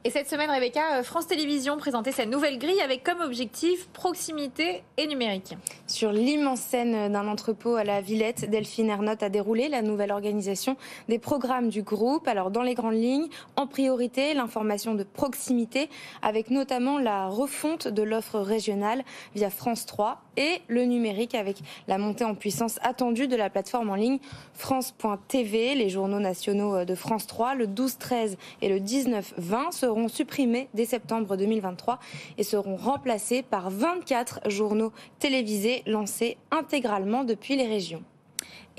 Et 0.05 0.11
cette 0.11 0.31
semaine, 0.31 0.49
Rebecca, 0.49 0.99
euh, 0.99 1.03
France 1.03 1.27
Télévisions 1.27 1.77
présentait 1.77 2.13
sa 2.13 2.25
nouvelle 2.25 2.59
grille 2.59 2.81
avec 2.81 3.03
comme 3.03 3.21
objectif 3.21 3.89
proximité 3.89 4.85
et 4.97 5.09
numérique. 5.09 5.57
Sur 5.89 6.13
l'immense 6.13 6.61
scène 6.61 7.13
d'un 7.13 7.27
entrepôt 7.27 7.75
à 7.75 7.83
la 7.83 8.01
Villette, 8.01 8.49
Delphine 8.49 8.91
Ernotte 8.91 9.25
a 9.25 9.29
déroulé 9.29 9.69
la 9.69 9.83
nouvelle 9.83 10.13
organisation 10.13 10.77
des 11.09 11.19
programmes 11.19 11.69
du 11.69 11.83
groupe. 11.83 12.29
Alors, 12.29 12.53
dans 12.53 12.63
les 12.63 12.75
grandes 12.75 12.95
lignes, 12.95 13.27
en 13.57 13.67
priorité, 13.67 14.35
l'information 14.35 14.95
de 14.95 15.03
proximité, 15.03 15.91
avec 16.23 16.51
notamment 16.51 17.01
la 17.01 17.27
refonte 17.27 17.89
de 17.89 18.03
l'offre 18.03 18.39
régionale 18.39 19.03
via 19.35 19.51
France 19.51 19.85
3 19.85 20.23
et 20.39 20.63
le 20.69 20.85
numérique 20.85 21.35
avec 21.35 21.59
la 21.89 21.99
montée 21.99 22.25
en 22.25 22.35
puissance 22.35 22.79
attendue 22.83 23.27
de 23.27 23.37
la 23.37 23.51
plateforme 23.51 23.91
en 23.91 23.97
ligne 23.97 24.21
France.tv. 24.55 25.75
Les 25.75 25.91
journaux 25.91 26.21
nationaux 26.21 26.85
de 26.85 26.95
France 26.95 27.27
3, 27.27 27.57
le 27.57 27.67
12-13 27.67 28.37
et 28.63 28.69
le 28.69 28.79
19-20 28.79 29.73
seront 29.73 30.09
supprimés 30.09 30.69
dès 30.75 30.87
septembre 30.87 31.37
2023 31.37 31.99
et 32.39 32.45
seront 32.45 32.77
remplacés 32.77 33.43
par 33.43 33.69
24 33.69 34.49
journaux 34.49 34.93
télévisés 35.19 35.83
lancés 35.87 36.39
intégralement 36.53 37.25
depuis 37.25 37.57
les 37.57 37.67
régions 37.67 38.03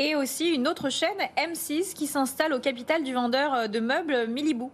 et 0.02 0.16
aussi 0.16 0.54
une 0.54 0.66
autre 0.66 0.90
chaîne, 0.90 1.10
M6, 1.36 1.94
qui 1.94 2.08
s'installe 2.08 2.54
au 2.54 2.60
capital 2.60 3.04
du 3.04 3.14
vendeur 3.14 3.68
de 3.68 3.82
meubles 3.82 4.28
Milibou. 4.28 4.72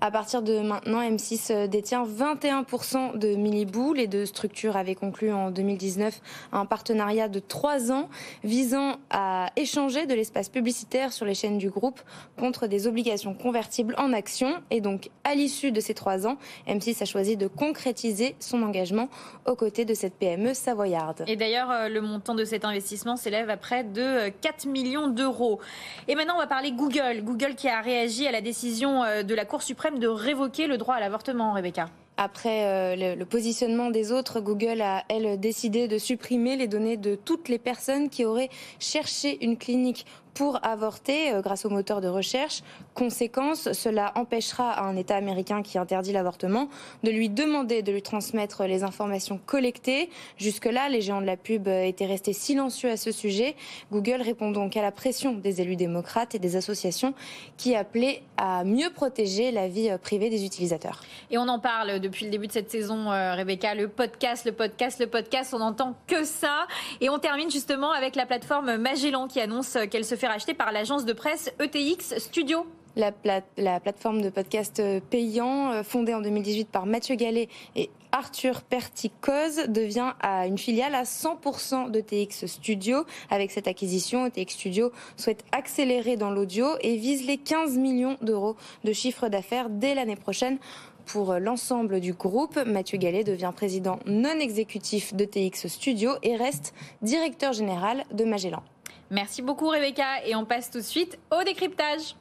À 0.00 0.10
partir 0.10 0.42
de 0.42 0.60
maintenant, 0.60 1.00
M6 1.00 1.52
euh, 1.52 1.66
détient 1.66 2.04
21% 2.04 3.16
de 3.16 3.36
Milibou. 3.36 3.92
Les 3.92 4.06
deux 4.06 4.26
structures 4.26 4.76
avaient 4.76 4.94
conclu 4.94 5.32
en 5.32 5.50
2019 5.50 6.20
un 6.52 6.66
partenariat 6.66 7.28
de 7.28 7.38
trois 7.38 7.92
ans 7.92 8.08
visant 8.42 8.96
à 9.10 9.50
échanger 9.56 10.06
de 10.06 10.14
l'espace 10.14 10.48
publicitaire 10.48 11.12
sur 11.12 11.26
les 11.26 11.34
chaînes 11.34 11.58
du 11.58 11.70
groupe 11.70 12.00
contre 12.38 12.66
des 12.66 12.86
obligations 12.86 13.34
convertibles 13.34 13.94
en 13.98 14.12
actions. 14.12 14.54
Et 14.70 14.80
donc, 14.80 15.10
à 15.24 15.34
l'issue 15.34 15.72
de 15.72 15.80
ces 15.80 15.94
trois 15.94 16.26
ans, 16.26 16.36
M6 16.68 17.02
a 17.02 17.06
choisi 17.06 17.36
de 17.36 17.46
concrétiser 17.46 18.36
son 18.40 18.62
engagement 18.62 19.08
aux 19.46 19.54
côtés 19.56 19.84
de 19.84 19.94
cette 19.94 20.14
PME 20.14 20.54
savoyarde. 20.54 21.24
Et 21.26 21.36
d'ailleurs, 21.36 21.70
euh, 21.70 21.88
le 21.88 22.00
montant 22.00 22.34
de 22.34 22.44
cet 22.44 22.64
investissement 22.64 23.16
s'élève 23.16 23.48
à 23.48 23.56
près 23.56 23.84
de 23.84 24.28
4 24.40 24.66
millions 24.66 25.08
d'euros. 25.08 25.60
Et 26.08 26.14
maintenant, 26.14 26.34
on 26.36 26.40
va 26.40 26.46
parler 26.46 26.72
Google. 26.72 27.22
Google 27.22 27.54
qui 27.54 27.68
a 27.68 27.80
réagi 27.80 28.26
à 28.26 28.32
la 28.32 28.40
décision 28.40 29.04
euh, 29.04 29.22
de 29.22 29.34
la 29.34 29.44
Cour 29.44 29.62
suprême 29.62 29.83
de 29.90 30.08
révoquer 30.08 30.66
le 30.66 30.78
droit 30.78 30.94
à 30.94 31.00
l'avortement, 31.00 31.52
Rebecca. 31.52 31.88
Après 32.16 32.64
euh, 32.64 33.16
le, 33.16 33.24
positionnement 33.24 33.90
des 33.90 34.12
autres, 34.12 34.40
Google 34.40 34.80
a, 34.80 35.04
elle, 35.08 35.38
décidé 35.38 35.88
de 35.88 35.98
supprimer 35.98 36.56
les 36.56 36.68
données 36.68 36.96
de 36.96 37.16
toutes 37.16 37.48
les 37.48 37.58
personnes 37.58 38.08
qui 38.08 38.24
auraient 38.24 38.50
cherché 38.78 39.44
une 39.44 39.56
clinique 39.56 40.06
pour 40.34 40.58
avorter 40.64 41.32
euh, 41.32 41.40
grâce 41.40 41.64
au 41.64 41.70
moteur 41.70 42.00
de 42.00 42.08
recherche. 42.08 42.62
Conséquence, 42.92 43.72
cela 43.72 44.12
empêchera 44.16 44.72
à 44.72 44.82
un 44.82 44.96
État 44.96 45.16
américain 45.16 45.62
qui 45.62 45.78
interdit 45.78 46.12
l'avortement 46.12 46.68
de 47.02 47.10
lui 47.10 47.28
demander 47.28 47.82
de 47.82 47.92
lui 47.92 48.02
transmettre 48.02 48.64
les 48.64 48.82
informations 48.82 49.38
collectées. 49.46 50.10
Jusque-là, 50.36 50.88
les 50.88 51.00
géants 51.00 51.20
de 51.20 51.26
la 51.26 51.36
pub 51.36 51.68
étaient 51.68 52.06
restés 52.06 52.32
silencieux 52.32 52.90
à 52.90 52.96
ce 52.96 53.12
sujet. 53.12 53.54
Google 53.92 54.20
répond 54.22 54.50
donc 54.50 54.76
à 54.76 54.82
la 54.82 54.92
pression 54.92 55.32
des 55.32 55.60
élus 55.60 55.76
démocrates 55.76 56.34
et 56.34 56.38
des 56.38 56.56
associations 56.56 57.14
qui 57.56 57.74
appelaient 57.74 58.22
à 58.36 58.64
mieux 58.64 58.90
protéger 58.90 59.52
la 59.52 59.68
vie 59.68 59.90
privée 60.02 60.30
des 60.30 60.44
utilisateurs. 60.44 61.02
Et 61.30 61.38
on 61.38 61.48
en 61.48 61.58
parle 61.58 62.00
depuis 62.00 62.24
le 62.24 62.30
début 62.30 62.46
de 62.46 62.52
cette 62.52 62.70
saison, 62.70 63.10
euh, 63.10 63.34
Rebecca, 63.34 63.74
le 63.74 63.88
podcast, 63.88 64.44
le 64.44 64.52
podcast, 64.52 65.00
le 65.00 65.06
podcast, 65.06 65.54
on 65.54 65.58
n'entend 65.58 65.94
que 66.06 66.24
ça. 66.24 66.66
Et 67.00 67.08
on 67.08 67.18
termine 67.18 67.50
justement 67.50 67.92
avec 67.92 68.16
la 68.16 68.26
plateforme 68.26 68.76
Magellan 68.76 69.28
qui 69.28 69.40
annonce 69.40 69.76
qu'elle 69.90 70.04
se 70.04 70.14
fait 70.14 70.23
racheter 70.26 70.54
par 70.54 70.72
l'agence 70.72 71.04
de 71.04 71.12
presse 71.12 71.52
ETX 71.60 72.18
Studio. 72.18 72.66
La, 72.96 73.10
la, 73.56 73.80
plateforme 73.80 74.22
de 74.22 74.28
podcast 74.30 74.78
euh, 74.78 75.00
payant, 75.10 75.72
euh, 75.72 75.82
fondée 75.82 76.14
en 76.14 76.20
2018 76.20 76.68
par 76.68 76.86
Mathieu 76.86 77.16
Gallet 77.16 77.48
et 77.74 77.90
Arthur 78.12 78.62
Perticose, 78.62 79.66
devient 79.66 80.12
une 80.22 80.58
filiale 80.58 80.94
à 80.94 81.02
100% 81.02 81.90
d'ETX 81.90 82.46
Studio. 82.46 83.04
Avec 83.30 83.50
cette 83.50 83.66
acquisition, 83.66 84.26
ETX 84.26 84.52
Studio 84.52 84.92
souhaite 85.16 85.44
accélérer 85.50 86.16
dans 86.16 86.30
l'audio 86.30 86.68
et 86.82 86.96
vise 86.96 87.26
les 87.26 87.38
15 87.38 87.76
millions 87.78 88.16
d'euros 88.22 88.54
de 88.84 88.92
chiffre 88.92 89.28
d'affaires 89.28 89.68
dès 89.70 89.96
l'année 89.96 90.14
prochaine 90.14 90.58
pour 91.04 91.34
l'ensemble 91.34 91.98
du 91.98 92.12
groupe. 92.12 92.56
Mathieu 92.64 92.98
Gallet 92.98 93.24
devient 93.24 93.50
président 93.54 93.98
non 94.06 94.38
exécutif 94.38 95.14
de 95.14 95.24
TX 95.24 95.66
Studio 95.66 96.12
et 96.22 96.36
reste 96.36 96.72
directeur 97.02 97.52
général 97.52 98.04
de 98.12 98.24
Magellan. 98.24 98.62
Merci 99.10 99.42
beaucoup 99.42 99.68
Rebecca 99.68 100.24
et 100.24 100.34
on 100.34 100.44
passe 100.44 100.70
tout 100.70 100.78
de 100.78 100.84
suite 100.84 101.18
au 101.30 101.42
décryptage. 101.44 102.16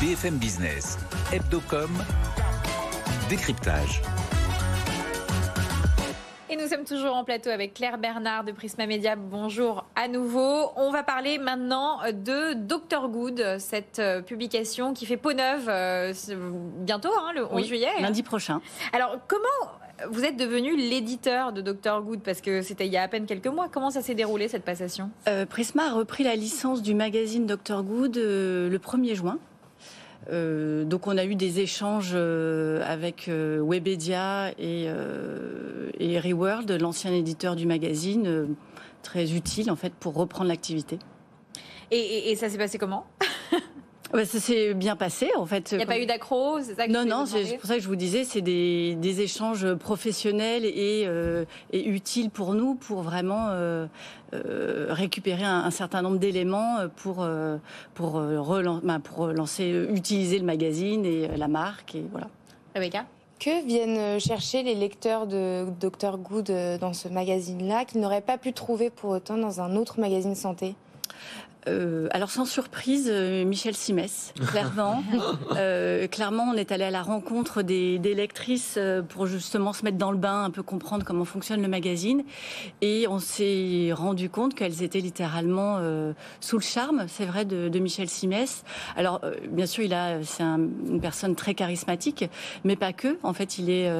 BFM 0.00 0.36
Business, 0.38 0.98
Hebdocom, 1.32 1.90
décryptage. 3.28 4.02
Et 6.48 6.56
nous 6.56 6.66
sommes 6.66 6.84
toujours 6.84 7.14
en 7.14 7.22
plateau 7.22 7.50
avec 7.50 7.74
Claire 7.74 7.96
Bernard 7.96 8.42
de 8.42 8.50
Prisma 8.50 8.86
Media. 8.86 9.14
Bonjour 9.14 9.84
à 9.94 10.08
nouveau. 10.08 10.72
On 10.74 10.90
va 10.90 11.04
parler 11.04 11.38
maintenant 11.38 12.00
de 12.12 12.54
Dr 12.54 13.08
Good, 13.08 13.58
cette 13.60 14.00
euh, 14.00 14.20
publication 14.20 14.92
qui 14.92 15.06
fait 15.06 15.16
peau 15.16 15.32
neuve 15.32 15.68
euh, 15.68 16.12
bientôt, 16.78 17.12
hein, 17.20 17.32
le 17.36 17.46
11 17.46 17.64
juillet. 17.64 17.92
Lundi 18.00 18.24
prochain. 18.24 18.60
Alors, 18.92 19.16
comment 19.28 19.70
vous 20.10 20.24
êtes 20.24 20.36
devenu 20.36 20.76
l'éditeur 20.76 21.52
de 21.52 21.60
Dr 21.60 22.02
Good 22.02 22.20
parce 22.20 22.40
que 22.40 22.62
c'était 22.62 22.86
il 22.86 22.92
y 22.92 22.96
a 22.96 23.02
à 23.02 23.08
peine 23.08 23.26
quelques 23.26 23.46
mois. 23.46 23.68
Comment 23.70 23.90
ça 23.90 24.02
s'est 24.02 24.14
déroulé 24.14 24.48
cette 24.48 24.64
passation? 24.64 25.10
Euh, 25.28 25.46
Prisma 25.46 25.86
a 25.88 25.92
repris 25.92 26.24
la 26.24 26.36
licence 26.36 26.82
du 26.82 26.94
magazine 26.94 27.46
Dr 27.46 27.82
Good 27.82 28.16
le 28.16 28.78
1er 28.78 29.14
juin. 29.14 29.38
donc 30.30 31.06
on 31.06 31.16
a 31.18 31.24
eu 31.24 31.34
des 31.34 31.60
échanges 31.60 32.14
avec 32.14 33.28
Webedia 33.28 34.52
et, 34.58 34.86
et 35.98 36.20
Reworld, 36.20 36.70
l'ancien 36.80 37.12
éditeur 37.12 37.56
du 37.56 37.66
magazine, 37.66 38.54
très 39.02 39.32
utile 39.32 39.70
en 39.70 39.76
fait 39.76 39.92
pour 39.94 40.14
reprendre 40.14 40.48
l'activité. 40.48 40.98
Et, 41.90 42.30
et 42.30 42.36
ça 42.36 42.48
s'est 42.48 42.58
passé 42.58 42.78
comment? 42.78 43.06
Bah, 44.12 44.24
ça 44.24 44.40
s'est 44.40 44.74
bien 44.74 44.96
passé, 44.96 45.30
en 45.36 45.46
fait. 45.46 45.70
Il 45.72 45.78
n'y 45.78 45.84
a 45.84 45.86
pas 45.86 45.98
eu 45.98 46.06
d'accro 46.06 46.58
Non, 46.88 47.04
non, 47.04 47.26
c'est 47.26 47.56
pour 47.58 47.66
ça 47.66 47.76
que 47.76 47.82
je 47.82 47.88
vous 47.88 47.96
disais, 47.96 48.24
c'est 48.24 48.40
des, 48.40 48.96
des, 48.96 49.20
échanges 49.20 49.74
professionnels 49.74 50.64
et, 50.64 51.04
euh, 51.06 51.44
et, 51.72 51.86
utiles 51.86 52.30
pour 52.30 52.54
nous, 52.54 52.74
pour 52.74 53.02
vraiment 53.02 53.48
euh, 53.50 53.86
euh, 54.34 54.86
récupérer 54.90 55.44
un, 55.44 55.70
certain 55.70 56.02
nombre 56.02 56.18
d'éléments 56.18 56.78
pour, 56.96 57.26
pour, 57.94 58.12
relan 58.12 58.80
bah, 58.82 58.98
pour 59.02 59.28
lancer, 59.28 59.86
utiliser 59.92 60.38
le 60.38 60.44
magazine 60.44 61.04
et 61.04 61.28
la 61.36 61.48
marque. 61.48 61.94
Et 61.94 62.04
voilà. 62.10 62.28
Rebecca? 62.74 63.04
Que 63.38 63.64
viennent 63.64 64.20
chercher 64.20 64.62
les 64.62 64.74
lecteurs 64.74 65.26
de 65.26 65.64
Dr 65.80 66.18
Good 66.18 66.52
dans 66.78 66.92
ce 66.92 67.08
magazine-là 67.08 67.84
qu'ils 67.86 68.00
n'auraient 68.00 68.20
pas 68.20 68.36
pu 68.36 68.52
trouver 68.52 68.90
pour 68.90 69.10
autant 69.10 69.38
dans 69.38 69.60
un 69.60 69.76
autre 69.76 69.98
magazine 69.98 70.34
santé? 70.34 70.74
Euh, 71.68 72.08
alors 72.12 72.30
sans 72.30 72.46
surprise, 72.46 73.08
euh, 73.10 73.44
Michel 73.44 73.74
Simès, 73.74 74.32
clairement. 74.50 75.02
euh, 75.56 76.06
clairement, 76.06 76.44
on 76.52 76.54
est 76.54 76.72
allé 76.72 76.84
à 76.84 76.90
la 76.90 77.02
rencontre 77.02 77.62
des, 77.62 77.98
des, 77.98 78.14
lectrices 78.14 78.76
euh, 78.78 79.02
pour 79.02 79.26
justement 79.26 79.72
se 79.72 79.84
mettre 79.84 79.98
dans 79.98 80.10
le 80.10 80.16
bain, 80.16 80.44
un 80.44 80.50
peu 80.50 80.62
comprendre 80.62 81.04
comment 81.04 81.24
fonctionne 81.24 81.60
le 81.60 81.68
magazine. 81.68 82.22
Et 82.80 83.06
on 83.08 83.18
s'est 83.18 83.90
rendu 83.92 84.30
compte 84.30 84.54
qu'elles 84.54 84.82
étaient 84.82 85.00
littéralement 85.00 85.76
euh, 85.80 86.12
sous 86.40 86.56
le 86.56 86.62
charme, 86.62 87.04
c'est 87.08 87.26
vrai, 87.26 87.44
de, 87.44 87.68
de, 87.68 87.78
Michel 87.78 88.08
Simès. 88.08 88.64
Alors 88.96 89.20
bien 89.50 89.66
sûr, 89.66 89.84
il 89.84 89.92
a, 89.94 90.22
c'est 90.22 90.42
un, 90.42 90.58
une 90.58 91.00
personne 91.00 91.34
très 91.34 91.54
charismatique, 91.54 92.24
mais 92.64 92.76
pas 92.76 92.92
que. 92.92 93.18
En 93.22 93.32
fait, 93.32 93.58
il 93.58 93.70
est 93.70 93.90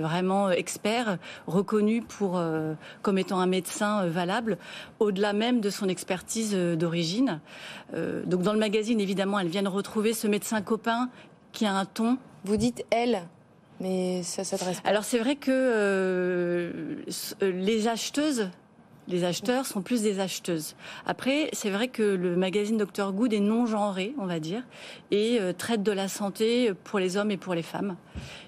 vraiment 0.00 0.50
expert, 0.50 1.18
reconnu 1.46 2.02
pour 2.02 2.40
comme 3.02 3.18
étant 3.18 3.40
un 3.40 3.46
médecin 3.46 4.06
valable, 4.06 4.58
au-delà 5.00 5.32
même 5.32 5.60
de 5.60 5.70
son 5.70 5.88
expertise 5.88 6.54
d'origine 6.54 7.03
euh, 7.94 8.24
donc 8.24 8.42
dans 8.42 8.52
le 8.52 8.58
magazine, 8.58 9.00
évidemment, 9.00 9.38
elles 9.38 9.48
viennent 9.48 9.68
retrouver 9.68 10.12
ce 10.12 10.26
médecin 10.26 10.62
copain 10.62 11.10
qui 11.52 11.66
a 11.66 11.74
un 11.74 11.84
ton. 11.84 12.18
Vous 12.44 12.56
dites 12.56 12.84
elle 12.90 13.22
mais 13.80 14.22
ça 14.22 14.44
s'adresse. 14.44 14.80
Alors 14.84 15.02
c'est 15.02 15.18
vrai 15.18 15.34
que 15.34 15.50
euh, 15.50 16.96
les 17.42 17.88
acheteuses 17.88 18.48
les 19.08 19.24
acheteurs 19.24 19.66
sont 19.66 19.82
plus 19.82 20.00
des 20.00 20.18
acheteuses. 20.18 20.76
Après, 21.04 21.50
c'est 21.52 21.70
vrai 21.70 21.88
que 21.88 22.02
le 22.02 22.36
magazine 22.36 22.78
Dr 22.78 23.12
Good 23.12 23.34
est 23.34 23.40
non 23.40 23.66
genré, 23.66 24.14
on 24.18 24.24
va 24.24 24.40
dire, 24.40 24.62
et 25.10 25.38
euh, 25.40 25.52
traite 25.52 25.82
de 25.82 25.92
la 25.92 26.08
santé 26.08 26.72
pour 26.84 26.98
les 26.98 27.18
hommes 27.18 27.30
et 27.30 27.36
pour 27.36 27.54
les 27.54 27.62
femmes. 27.62 27.96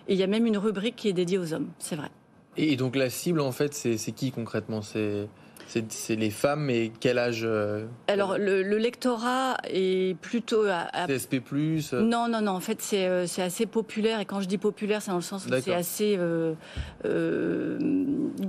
Et 0.09 0.15
il 0.15 0.19
y 0.19 0.23
a 0.23 0.27
même 0.27 0.47
une 0.47 0.57
rubrique 0.57 0.97
qui 0.97 1.09
est 1.09 1.13
dédiée 1.13 1.37
aux 1.37 1.53
hommes, 1.53 1.69
c'est 1.79 1.97
vrai. 1.97 2.09
Et 2.57 2.77
donc 2.77 2.97
la 2.97 3.11
cible, 3.11 3.41
en 3.41 3.53
fait, 3.53 3.75
c'est 3.75 4.13
qui 4.13 4.33
concrètement? 4.33 4.81
C'est 4.81 5.29
c'est 5.67 6.17
les 6.17 6.31
femmes, 6.31 6.65
mais 6.65 6.93
quel 7.01 7.19
âge 7.19 7.43
euh, 7.45 7.87
Alors, 8.09 8.39
le, 8.39 8.63
lectorat 8.63 9.57
est 9.69 10.17
plutôt 10.21 10.65
à. 10.65 11.07
CSP. 11.07 11.43
Euh 11.53 12.03
non, 12.03 12.29
non, 12.29 12.41
non. 12.41 12.53
En 12.53 12.61
fait, 12.61 12.79
euh, 12.95 13.27
c'est 13.27 13.43
assez 13.43 13.67
populaire. 13.67 14.21
Et 14.21 14.25
quand 14.25 14.41
je 14.41 14.47
dis 14.47 14.59
populaire, 14.59 15.03
c'est 15.03 15.11
dans 15.11 15.17
le 15.17 15.23
sens 15.23 15.47
où 15.47 15.51
c'est 15.61 15.75
assez 15.75 16.19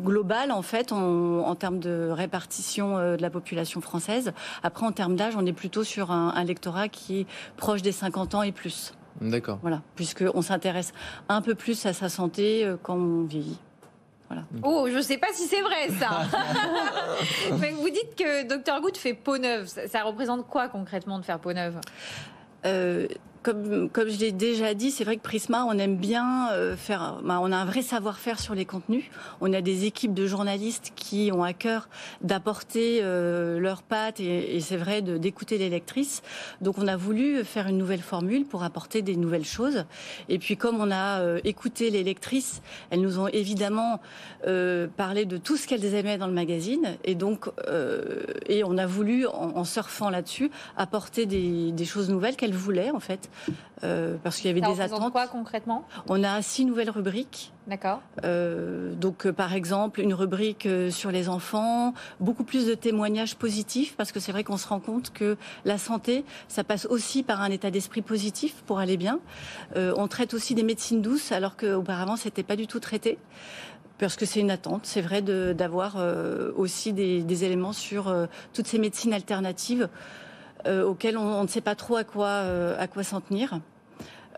global, 0.04 0.52
en 0.52 0.62
fait, 0.62 0.92
en, 0.92 1.56
termes 1.56 1.80
de 1.80 2.10
répartition 2.12 2.98
de 2.98 3.22
la 3.22 3.30
population 3.30 3.82
française. 3.82 4.32
Après, 4.64 4.86
en 4.86 4.92
termes 4.92 5.16
d'âge, 5.16 5.34
on 5.36 5.46
est 5.46 5.54
plutôt 5.54 5.84
sur 5.84 6.12
un, 6.12 6.34
un 6.36 6.44
lectorat 6.44 6.88
qui 6.88 7.22
est 7.22 7.26
proche 7.56 7.82
des 7.82 7.92
50 7.92 8.36
ans 8.36 8.44
et 8.44 8.52
plus. 8.52 8.94
D'accord. 9.22 9.58
Voilà, 9.64 9.82
puisqu'on 9.96 10.44
s'intéresse 10.44 10.94
un 11.30 11.42
peu 11.42 11.56
plus 11.56 11.86
à 11.88 11.94
sa 11.94 12.10
santé 12.10 12.72
quand 12.84 12.96
on 12.96 13.24
vieillit. 13.24 13.58
Oh, 14.64 14.88
je 14.90 14.98
ne 14.98 15.02
sais 15.02 15.18
pas 15.18 15.28
si 15.34 15.44
c'est 15.44 15.62
vrai 15.62 15.90
ça. 16.00 16.26
vous 17.50 17.90
dites 17.90 18.16
que 18.16 18.44
Dr 18.44 18.82
Good 18.82 18.98
fait 18.98 19.14
peau 19.14 19.38
neuve. 19.38 19.68
Ça, 19.68 20.04
représente 20.04 20.48
quoi 20.48 20.68
concrètement 20.68 21.20
de 21.20 21.26
faire 21.26 21.40
peau 21.40 21.54
neuve? 21.54 21.80
Euh, 22.66 23.08
comme, 23.44 23.90
comme 23.90 24.10
je 24.10 24.20
l'ai 24.20 24.32
déjà 24.32 24.74
dit, 24.74 24.92
c'est 24.92 25.04
vrai 25.04 25.18
que 25.18 25.22
Prisma, 25.22 25.66
on 25.66 25.78
aime 25.78 25.98
bien 25.98 26.52
euh, 26.52 26.76
faire. 26.76 27.20
Bah, 27.24 27.40
on 27.42 27.52
a 27.52 27.58
un 27.58 27.66
vrai 27.66 27.82
savoir-faire 27.82 28.40
sur 28.40 28.56
les 28.56 28.66
contenus. 28.66 29.06
On 29.42 29.54
a 29.54 29.62
des 29.62 29.86
équipes 29.86 30.14
de 30.14 30.28
journalistes 30.28 30.92
qui 30.96 31.32
ont 31.34 31.44
à 31.44 31.54
cœur 31.54 31.90
d'apporter 32.22 33.00
euh, 33.02 33.60
leurs 33.60 33.84
pattes 33.84 34.20
et, 34.20 34.60
c'est 34.62 34.78
vrai 34.78 35.02
d'écouter 35.02 35.58
les 35.58 35.70
lectrices. 35.70 36.22
Donc, 36.62 36.78
on 36.78 36.88
a 36.88 36.98
voulu 36.98 37.44
faire 37.44 37.68
une 37.68 37.78
nouvelle 37.78 38.02
formule 38.02 38.46
pour 38.46 38.64
apporter 38.64 39.02
des 39.02 39.16
nouvelles 39.16 39.46
choses. 39.46 39.86
Et 40.30 40.40
puis, 40.40 40.58
comme 40.58 40.80
on 40.80 40.92
a 40.92 41.22
euh, 41.22 41.40
écouté 41.44 41.90
les 41.90 42.04
lectrices, 42.04 42.62
elles 42.90 43.02
nous 43.02 43.20
ont 43.20 43.28
évidemment 43.28 44.00
parlé 44.96 45.26
de 45.26 45.38
tout 45.38 45.58
ce 45.58 45.68
qu'elles 45.68 45.94
aimaient 45.94 46.18
dans 46.18 46.28
le 46.28 46.34
magazine. 46.34 46.98
Et 47.04 47.16
donc, 47.16 47.50
et 48.48 48.64
on 48.64 48.78
a 48.78 48.86
voulu, 48.86 49.28
en, 49.28 49.64
surfant 49.64 50.10
là-dessus, 50.10 50.50
apporter 50.78 51.26
des, 51.26 51.72
des 51.72 51.86
choses 51.86 52.10
nouvelles 52.10 52.36
qu'elles 52.36 52.54
voulaient 52.54 52.92
en 52.92 53.00
fait. 53.00 53.27
Euh, 53.84 54.16
parce 54.24 54.38
qu'il 54.38 54.48
y 54.48 54.50
avait 54.50 54.62
des 54.62 54.82
attentes. 54.82 55.12
quoi 55.12 55.28
concrètement? 55.28 55.86
On 56.10 56.24
a 56.24 56.42
six 56.42 56.66
nouvelles 56.66 56.90
rubriques. 56.90 57.52
D'accord. 57.68 58.02
Euh, 58.24 58.94
donc, 58.96 59.28
euh, 59.28 59.34
par 59.34 59.54
exemple, 59.54 60.02
une 60.02 60.14
rubrique 60.14 60.68
sur 60.90 61.12
les 61.12 61.30
enfants, 61.30 61.94
beaucoup 62.20 62.44
plus 62.44 62.66
de 62.66 62.74
témoignages 62.74 63.36
positifs, 63.36 63.96
parce 63.96 64.12
que 64.12 64.20
c'est 64.20 64.32
vrai 64.32 64.44
qu'on 64.44 64.58
se 64.58 64.68
rend 64.68 64.80
compte 64.80 65.12
que 65.14 65.38
la 65.66 65.78
santé, 65.78 66.26
ça 66.48 66.64
passe 66.64 66.88
aussi 66.88 67.22
par 67.22 67.42
un 67.42 67.52
état 67.52 67.70
d'esprit 67.70 68.02
positif 68.02 68.64
pour 68.66 68.80
aller 68.80 68.98
bien. 68.98 69.20
on 69.76 70.08
traite 70.08 70.34
aussi 70.34 70.56
des 70.56 70.64
médecines 70.64 71.02
douces, 71.02 71.32
alors 71.32 71.56
qu'auparavant, 71.56 72.16
c'était 72.16 72.44
pas 72.44 72.56
du 72.56 72.68
tout 72.68 72.80
traité 72.80 73.18
parce 74.00 74.16
que 74.16 74.28
c'est 74.28 74.40
une 74.40 74.52
attente, 74.52 74.82
c'est 74.86 75.02
vrai 75.02 75.24
d'avoir 75.24 75.98
aussi 76.56 76.94
des, 76.94 77.24
des, 77.24 77.44
éléments 77.44 77.74
sur 77.74 78.14
toutes 78.54 78.68
ces 78.68 78.78
médecines 78.78 79.14
alternatives 79.14 79.90
euh, 80.68 80.86
auquel 80.86 81.18
on, 81.18 81.42
ne 81.42 81.48
sait 81.48 81.62
pas 81.62 81.76
trop 81.76 81.96
à 81.96 82.04
quoi, 82.04 82.28
euh, 82.28 82.76
à 82.78 82.88
quoi 82.88 83.04
s'en 83.04 83.22
tenir. 83.22 83.60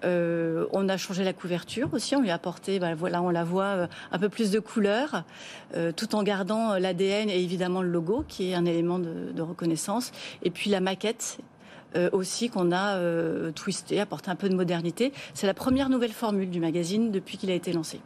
Euh, 0.05 0.65
on 0.71 0.87
a 0.87 0.95
changé 0.95 1.25
la 1.25 1.33
couverture 1.33 1.89
aussi, 1.93 2.15
on 2.15 2.21
lui 2.21 2.29
a 2.29 2.35
apporté, 2.35 2.79
ben 2.79 2.95
voilà, 2.95 3.21
on 3.21 3.29
la 3.29 3.43
voit 3.43 3.89
un 4.13 4.19
peu 4.19 4.29
plus 4.29 4.49
de 4.49 4.59
couleurs, 4.59 5.25
tout 5.97 6.15
en 6.15 6.23
gardant 6.23 6.75
l'ADN 6.75 7.29
et 7.29 7.43
évidemment 7.43 7.81
le 7.81 7.89
logo, 7.89 8.23
qui 8.25 8.49
est 8.49 8.53
un 8.53 8.63
élément 8.63 8.97
de, 8.97 9.41
reconnaissance. 9.41 10.13
Et 10.41 10.51
puis 10.51 10.69
la 10.69 10.79
maquette 10.79 11.39
aussi 12.13 12.49
qu'on 12.49 12.71
a 12.71 12.97
twisté, 13.51 13.99
apporté 13.99 14.31
un 14.31 14.37
peu 14.37 14.47
de 14.47 14.55
modernité. 14.55 15.11
C'est 15.33 15.47
la 15.47 15.53
première 15.53 15.89
nouvelle 15.89 16.13
formule 16.13 16.49
du 16.49 16.61
magazine 16.61 17.11
depuis 17.11 17.37
qu'il 17.37 17.51
a 17.51 17.55
été 17.55 17.73
lancé. 17.73 17.99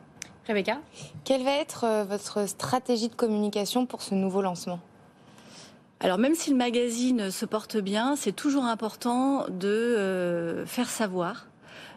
Rebecca? 0.47 0.79
Quelle 1.25 1.43
va 1.43 1.51
être 1.51 2.07
votre 2.09 2.49
stratégie 2.49 3.09
de 3.09 3.15
communication 3.15 3.85
pour 3.85 4.01
ce 4.01 4.15
nouveau 4.15 4.41
lancement? 4.41 4.79
Alors 6.03 6.17
même 6.17 6.35
si 6.35 6.51
le 6.51 6.57
magazine 6.57 7.31
se 7.31 7.45
porte 7.45 7.77
bien, 7.77 8.17
c'est 8.17 8.33
toujours 8.33 8.65
important 8.65 9.45
de 9.49 9.69
euh, 9.69 10.65
faire 10.65 10.89
savoir. 10.89 11.47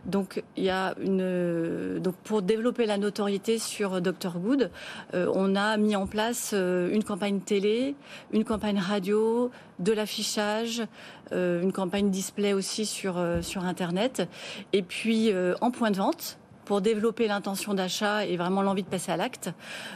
Donc 0.05 0.45
il 0.57 0.63
y 0.63 0.71
a 0.71 0.95
une 1.03 1.99
donc 1.99 2.15
pour 2.23 2.41
développer 2.41 2.87
la 2.87 2.99
notoriété 2.99 3.59
sur 3.59 4.01
Dr 4.01 4.39
Good, 4.39 4.71
euh, 5.15 5.29
on 5.35 5.57
a 5.57 5.77
mis 5.77 5.97
en 5.97 6.07
place 6.07 6.53
euh, 6.55 6.89
une 6.93 7.03
campagne 7.03 7.41
télé, 7.41 7.97
une 8.33 8.45
campagne 8.45 8.79
radio, 8.79 9.51
de 9.81 9.93
l'affichage, 9.93 10.85
une 11.33 11.73
campagne 11.73 12.09
display 12.09 12.53
aussi 12.53 12.87
sur 12.87 13.21
sur 13.43 13.65
internet 13.65 14.29
et 14.73 14.83
puis 14.83 15.33
en 15.61 15.73
point 15.73 15.91
de 15.91 15.97
vente 15.97 16.39
pour 16.67 16.83
développer 16.83 17.29
l'intention 17.29 17.73
d'achat 17.73 18.27
et 18.27 18.37
vraiment 18.37 18.61
l'envie 18.61 18.83
de 18.83 18.89
passer 18.89 19.11
à 19.11 19.17
l'acte. 19.17 19.51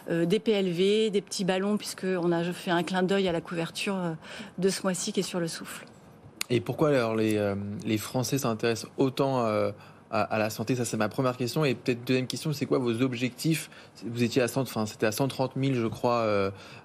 Euh, 0.09 0.24
des 0.24 0.38
PLV, 0.38 1.11
des 1.11 1.20
petits 1.20 1.44
ballons, 1.44 1.76
puisqu'on 1.76 2.33
a 2.33 2.42
fait 2.44 2.70
un 2.70 2.83
clin 2.83 3.02
d'œil 3.02 3.28
à 3.28 3.33
la 3.33 3.42
couverture 3.42 3.96
euh, 3.96 4.12
de 4.56 4.68
ce 4.70 4.83
mois-ci 4.85 5.12
qui 5.12 5.20
est 5.20 5.24
sur 5.24 5.40
le 5.40 5.48
souffle. 5.48 5.85
Et 6.48 6.61
pourquoi 6.61 6.88
alors 6.88 7.14
les, 7.14 7.37
euh, 7.37 7.54
Français 7.98 8.38
s'intéressent 8.38 8.90
autant 8.96 9.44
à, 10.11 10.38
la 10.38 10.50
santé? 10.50 10.74
Ça, 10.74 10.85
c'est 10.85 10.96
ma 10.96 11.09
première 11.09 11.37
question. 11.37 11.64
Et 11.64 11.74
peut-être 11.74 12.04
deuxième 12.04 12.26
question, 12.26 12.52
c'est 12.52 12.66
quoi 12.66 12.78
vos 12.78 13.02
objectifs? 13.02 13.70
Vous 14.04 14.22
étiez 14.22 14.42
à 14.42 14.48
100, 14.48 14.62
enfin, 14.62 14.87
c'était 14.87 15.06
à 15.06 15.12
130 15.12 15.52
000, 15.56 15.74
je 15.74 15.87
crois. 15.87 16.24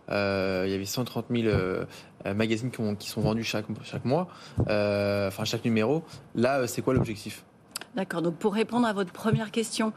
il 0.10 0.14
y 0.14 0.74
avait 0.74 0.86
130 0.86 1.26
000 1.32 1.48
magazines 2.36 2.70
qui, 3.00 3.10
sont 3.10 3.22
vendus 3.22 3.44
chaque 3.44 4.06
mois, 4.06 4.28
enfin 4.60 5.46
chaque 5.46 5.66
numéro. 5.66 6.04
Là, 6.36 6.68
c'est 6.68 6.84
quoi 6.84 6.94
l'objectif? 6.94 7.44
D'accord. 7.96 8.22
Donc 8.22 8.36
pour 8.36 8.54
répondre 8.54 8.86
à 8.86 8.94
votre 8.94 9.14
première 9.14 9.52
question, 9.52 9.94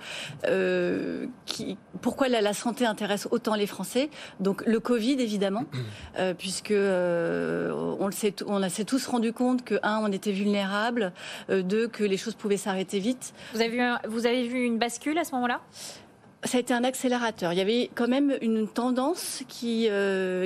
euh, 0.47 1.27
qui, 1.47 1.77
pourquoi 2.01 2.29
la, 2.29 2.53
santé 2.53 2.87
intéresse 2.87 3.27
autant 3.31 3.57
les 3.57 3.67
Français? 3.67 4.09
Donc 4.39 4.65
le 4.67 4.79
Covid 4.79 5.21
évidemment, 5.21 5.65
euh, 6.19 6.33
puisque 6.33 6.71
euh, 6.71 7.73
on 7.99 8.07
le 8.07 8.13
sait, 8.13 8.35
on 8.47 8.67
s'est 8.69 8.85
tous 8.85 9.05
rendu 9.07 9.33
compte 9.33 9.65
que 9.65 9.75
un, 9.83 9.99
on 9.99 10.13
était 10.13 10.33
vulnérable, 10.33 11.13
deux, 11.49 11.89
que 11.89 12.05
les 12.05 12.17
choses 12.17 12.35
pouvaient 12.35 12.57
s'arrêter 12.57 13.01
vite. 13.01 13.35
Vous 13.53 13.61
avez 13.61 13.71
vu, 13.71 13.83
vous 14.09 14.27
avez 14.27 14.47
vu 14.47 14.65
une 14.65 14.79
bascule 14.79 15.19
à 15.19 15.25
ce 15.25 15.33
moment-là? 15.33 15.61
Ça 16.45 16.59
a 16.59 16.61
été 16.61 16.73
un 16.73 16.85
accélérateur. 16.85 17.53
Il 17.53 17.59
y 17.59 17.61
avait 17.61 17.91
quand 17.97 18.07
même 18.07 18.37
une 18.43 18.69
tendance 18.69 19.43
qui, 19.49 19.89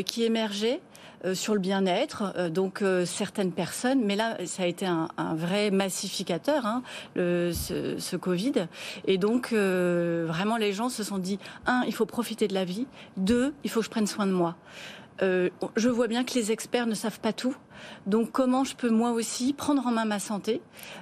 qui 0.06 0.24
émergeait 0.24 0.80
euh, 0.80 0.91
sur 1.34 1.54
le 1.54 1.60
bien-être, 1.60 2.32
euh, 2.36 2.50
donc 2.50 2.82
euh, 2.82 3.04
certaines 3.04 3.52
personnes, 3.52 4.04
mais 4.04 4.16
là, 4.16 4.36
ça 4.46 4.64
a 4.64 4.66
été 4.66 4.86
un, 4.86 5.08
vrai 5.34 5.70
massificateur, 5.70 6.66
hein, 6.66 6.82
le, 7.14 7.52
ce, 7.52 7.98
ce, 7.98 8.16
Covid. 8.16 8.66
Et 9.06 9.18
donc, 9.18 9.52
vraiment, 9.52 10.56
les 10.56 10.72
gens 10.72 10.88
se 10.88 11.02
sont 11.02 11.18
dit, 11.18 11.38
un, 11.66 11.82
il 11.86 11.94
faut 11.94 12.06
profiter 12.06 12.48
de 12.48 12.54
la 12.54 12.64
vie, 12.64 12.86
deux, 13.16 13.54
il 13.64 13.70
faut 13.70 13.80
que 13.80 13.86
je 13.86 13.90
prenne 13.90 14.06
soin 14.06 14.26
de 14.26 14.32
moi. 14.32 14.56
Euh, 15.22 15.50
je 15.76 15.88
vois 15.88 16.08
bien 16.08 16.24
que 16.24 16.34
les 16.34 16.52
experts 16.52 16.86
ne 16.86 16.94
savent 16.94 17.20
pas 17.20 17.32
tout. 17.32 17.56
Donc 18.06 18.30
comment 18.32 18.64
je 18.64 18.74
peux 18.74 18.90
moi 18.90 19.10
aussi 19.10 19.52
prendre 19.52 19.86
en 19.86 19.90
main 19.90 20.04
ma 20.04 20.18
santé? 20.18 20.60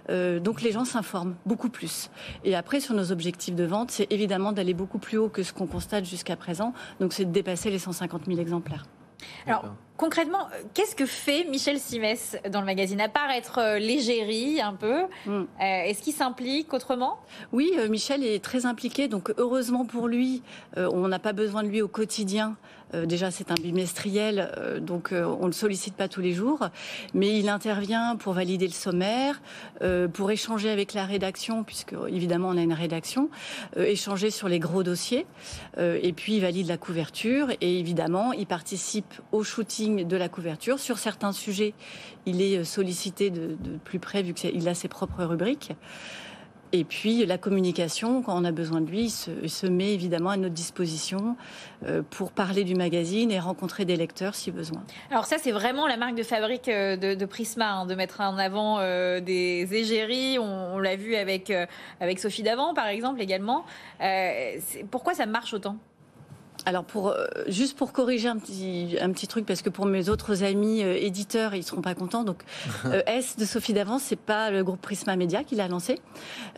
Euh, 0.09 0.41
Donc 0.41 0.63
les 0.63 0.73
gens 0.73 0.85
s'informent 0.85 1.37
beaucoup 1.47 1.69
plus. 1.69 2.11
Et 2.45 2.55
après 2.55 2.81
sur 2.81 2.95
nos 2.95 3.13
objectifs 3.13 3.55
de 3.55 3.65
vente, 3.65 3.91
c'est 3.91 4.11
évidemment 4.11 4.53
d'aller 4.53 4.75
beaucoup 4.75 4.99
plus 4.99 5.19
haut 5.19 5.29
que 5.29 5.43
ce 5.43 5.53
qu'on 5.53 5.67
constate 5.67 6.05
jusqu'à 6.05 6.37
présent. 6.37 6.73
Donc 7.01 7.13
c'est 7.13 7.25
de 7.25 7.33
dépasser 7.33 7.71
les 7.71 7.79
150 7.79 8.27
000 8.27 8.39
exemplaires. 8.39 8.85
Alors, 9.47 9.75
concrètement, 10.01 10.47
euh, 10.47 10.63
qu'est-ce 10.73 10.97
que 10.97 11.05
fait 11.05 11.45
Michel 11.45 11.79
Simès 11.79 12.39
dans 12.51 12.61
le 12.61 12.67
magazine 12.67 13.03
À 13.03 13.11
part 13.11 13.31
être 13.31 13.59
euh, 13.59 13.79
légérie 13.79 14.59
un 14.63 14.73
peu, 14.73 15.03
mm. 15.27 15.31
euh, 15.31 15.45
est-ce 15.61 16.01
qu'il 16.01 16.15
s'implique 16.15 16.73
autrement? 16.73 17.19
Oui, 17.53 17.71
Michel 17.91 18.25
est 18.25 18.43
très 18.43 18.65
impliqué. 18.65 19.09
Donc, 19.09 19.35
heureusement 19.37 19.85
pour 19.85 20.09
lui, 20.09 20.43
on 20.77 21.07
n'a 21.09 21.19
pas 21.19 21.35
besoin 21.35 21.63
de 21.63 21.69
lui 21.69 21.83
au 21.83 21.89
quotidien 21.89 22.57
déjà, 23.05 23.31
c'est 23.31 23.53
un 23.53 23.55
bimestriel, 23.55 24.81
donc 24.81 25.11
on 25.13 25.43
ne 25.43 25.47
le 25.47 25.53
sollicite 25.53 25.95
pas 25.95 26.09
tous 26.09 26.21
les 26.21 26.33
jours, 26.33 26.71
mais 27.15 27.39
il 27.39 27.49
intervient 27.49 28.17
pour 28.17 28.33
valider 28.33 28.67
le 28.67 28.73
sommaire, 28.73 29.41
pour 30.13 30.33
échanger 30.33 30.71
avec 30.71 30.93
la 30.95 31.05
rédaction, 31.05 31.63
puisque 31.63 31.95
évidemment 32.09 32.49
on 32.49 32.57
a 32.57 32.63
une 32.63 32.73
rédaction, 32.73 33.31
échanger 33.77 34.33
sur 34.33 34.49
les 34.49 34.59
gros 34.59 34.83
dossiers, 34.83 35.25
et 35.79 36.13
puis 36.13 36.35
il 36.35 36.41
valide 36.41 36.67
la 36.67 36.79
couverture, 36.79 37.53
et 37.61 37.79
évidemment 37.79 38.33
il 38.33 38.47
participe 38.47 39.15
au 39.31 39.45
shooting 39.45 39.90
de 39.97 40.17
la 40.17 40.29
couverture. 40.29 40.79
Sur 40.79 40.99
certains 40.99 41.33
sujets, 41.33 41.75
il 42.27 42.43
est 42.43 42.65
sollicité 42.65 43.31
de, 43.31 43.57
de 43.61 43.77
plus 43.85 43.99
près, 43.99 44.23
vu 44.23 44.35
qu'il 44.35 44.69
a 44.69 44.75
ses 44.75 44.89
propres 44.89 45.25
rubriques. 45.25 45.73
Et 46.73 46.85
puis 46.85 47.27
la 47.27 47.37
communication, 47.37 48.23
quand 48.23 48.41
on 48.41 48.45
a 48.45 48.53
besoin 48.53 48.81
de 48.81 48.89
lui, 48.89 49.13
il 49.43 49.51
se, 49.51 49.67
met 49.67 49.93
évidemment 49.93 50.31
à 50.31 50.37
notre 50.37 50.55
disposition 50.55 51.37
euh, 51.85 52.03
pour 52.09 52.31
parler 52.31 52.63
du 52.65 52.75
magazine 52.75 53.31
et 53.33 53.41
rencontrer 53.41 53.85
des 53.85 53.97
lecteurs 53.97 54.35
si 54.35 54.51
besoin. 54.51 54.83
Alors 55.11 55.27
ça, 55.27 55.37
c'est 55.39 55.51
vraiment 55.51 55.87
la 55.87 55.97
marque 55.97 56.15
de 56.15 56.23
fabrique 56.23 56.69
euh, 56.69 56.97
de, 56.97 57.25
Prisma, 57.25 57.73
hein, 57.73 57.87
de 57.87 57.95
mettre 57.95 58.21
en 58.21 58.39
avant 58.39 58.79
euh, 58.79 59.21
des 59.21 59.67
égéries. 59.73 60.39
On, 60.39 60.79
l'a 60.79 60.97
vu 60.97 61.17
avec, 61.17 61.53
avec 62.01 62.19
Sophie 62.19 62.43
Davant, 62.43 62.73
par 62.73 62.87
exemple, 62.87 63.21
également. 63.21 63.65
pourquoi 64.91 65.15
ça 65.15 65.27
marche 65.27 65.53
autant? 65.53 65.77
Alors 66.67 66.85
pour 66.85 67.09
euh, 67.09 67.27
juste 67.49 67.77
pour 67.77 67.93
corriger 67.93 68.29
un 68.29 68.39
petit 68.39 68.97
un 69.01 69.11
petit 69.13 69.27
truc 69.27 69.47
parce 69.47 69.63
que 69.63 69.71
pour 69.71 69.87
mes 69.87 70.09
autres 70.09 70.43
amis 70.43 70.83
euh, 70.83 70.97
éditeurs 70.97 71.55
ils 71.55 71.63
seront 71.63 71.81
pas 71.81 71.95
contents. 71.95 72.25
Donc 72.25 72.43
euh, 72.87 73.03
S 73.07 73.37
de 73.37 73.45
Sophie 73.45 73.73
d'avance 73.73 74.03
c'est 74.03 74.17
pas 74.17 74.51
le 74.51 74.63
groupe 74.65 74.81
Prisma 74.81 75.17
Media 75.17 75.45
qui 75.45 75.55
l'a 75.55 75.69
lancé. 75.69 75.99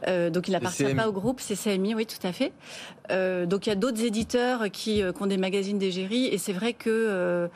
Donc 0.07 0.49
il 0.49 0.53
n'appartient 0.53 0.95
pas 0.95 1.09
au 1.09 1.13
groupe 1.13 1.41
c'est 1.41 1.57
CMI 1.57 1.95
oui 1.95 2.07
tout 2.07 2.27
à 2.27 2.33
fait. 2.33 2.53
Donc 3.47 3.67
il 3.67 3.71
y 3.71 3.73
a 3.73 3.77
d'autres 3.77 4.03
éditeurs 4.03 4.65
qui, 4.71 5.03
qui, 5.03 5.05
ont 5.21 5.27
des 5.27 5.37
magazines 5.37 5.79
d'égérie 5.79 6.27
et 6.27 6.39
c'est 6.39 6.53
vrai 6.53 6.73
que 6.73 6.91
euh, 6.91 7.49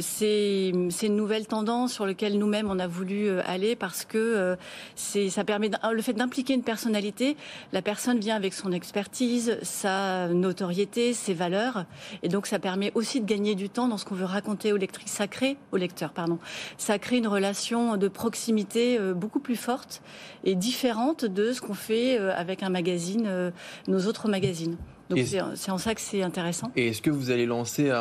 c'est 0.00 0.70
une 0.70 1.16
nouvelle 1.16 1.46
tendance 1.46 1.92
sur 1.92 2.06
laquelle 2.06 2.38
nous-mêmes 2.38 2.70
on 2.70 2.78
a 2.78 2.86
voulu 2.86 3.28
euh, 3.28 3.42
aller 3.46 3.76
parce 3.76 4.04
que 4.04 4.18
euh, 4.18 4.56
c'est 4.94 5.28
ça 5.28 5.44
permet 5.44 5.70
le 5.92 6.02
fait 6.02 6.12
d'impliquer 6.12 6.54
une 6.54 6.62
personnalité. 6.62 7.36
La 7.72 7.82
personne 7.82 8.18
vient 8.18 8.36
avec 8.36 8.52
son 8.52 8.72
expertise, 8.72 9.58
sa 9.62 10.28
notoriété, 10.28 11.12
ses 11.12 11.34
valeurs, 11.34 11.84
et 12.22 12.28
donc 12.28 12.46
ça 12.46 12.58
permet 12.58 12.92
aussi 12.94 13.20
de 13.20 13.26
gagner 13.26 13.54
du 13.54 13.68
temps 13.68 13.88
dans 13.88 13.98
ce 13.98 14.04
qu'on 14.04 14.14
veut 14.14 14.24
raconter 14.24 14.72
aux 14.72 14.76
lectrices. 14.76 15.12
Ça 15.12 15.28
crée, 15.28 15.56
au 15.72 15.76
lecteur, 15.76 16.12
pardon, 16.12 16.38
ça 16.78 16.98
crée 16.98 17.18
une 17.18 17.28
relation 17.28 17.96
de 17.96 18.08
proximité 18.08 18.98
beaucoup 19.14 19.40
plus 19.40 19.56
forte 19.56 20.02
et 20.44 20.54
différente 20.54 21.24
de 21.24 21.52
ce 21.52 21.60
qu'on 21.60 21.74
fait 21.74 22.18
avec 22.18 22.62
un 22.62 22.70
magazine, 22.70 23.52
nos 23.88 24.06
autres 24.06 24.28
magazines. 24.28 24.76
Donc 25.10 25.18
c'est 25.54 25.70
en 25.70 25.78
ça 25.78 25.94
que 25.94 26.00
c'est 26.00 26.22
intéressant. 26.22 26.70
Et 26.76 26.88
est-ce 26.88 27.02
que 27.02 27.10
vous 27.10 27.30
allez 27.30 27.46
lancer 27.46 27.92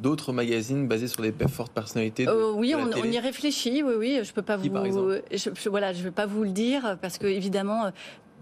d'autres 0.00 0.32
magazines 0.32 0.86
basés 0.86 1.08
sur 1.08 1.22
des 1.22 1.34
fortes 1.48 1.72
personnalités 1.72 2.28
euh, 2.28 2.52
Oui, 2.52 2.74
on, 2.74 3.04
y 3.04 3.18
réfléchit. 3.18 3.82
Oui, 3.82 3.94
oui. 3.98 4.20
Je 4.22 4.32
peux 4.32 4.42
pas 4.42 4.56
vous. 4.56 4.64
Je, 4.64 5.68
voilà, 5.68 5.92
je 5.92 6.02
vais 6.02 6.12
pas 6.12 6.26
vous 6.26 6.44
le 6.44 6.50
dire 6.50 6.96
parce 7.00 7.18
que 7.18 7.26
évidemment. 7.26 7.90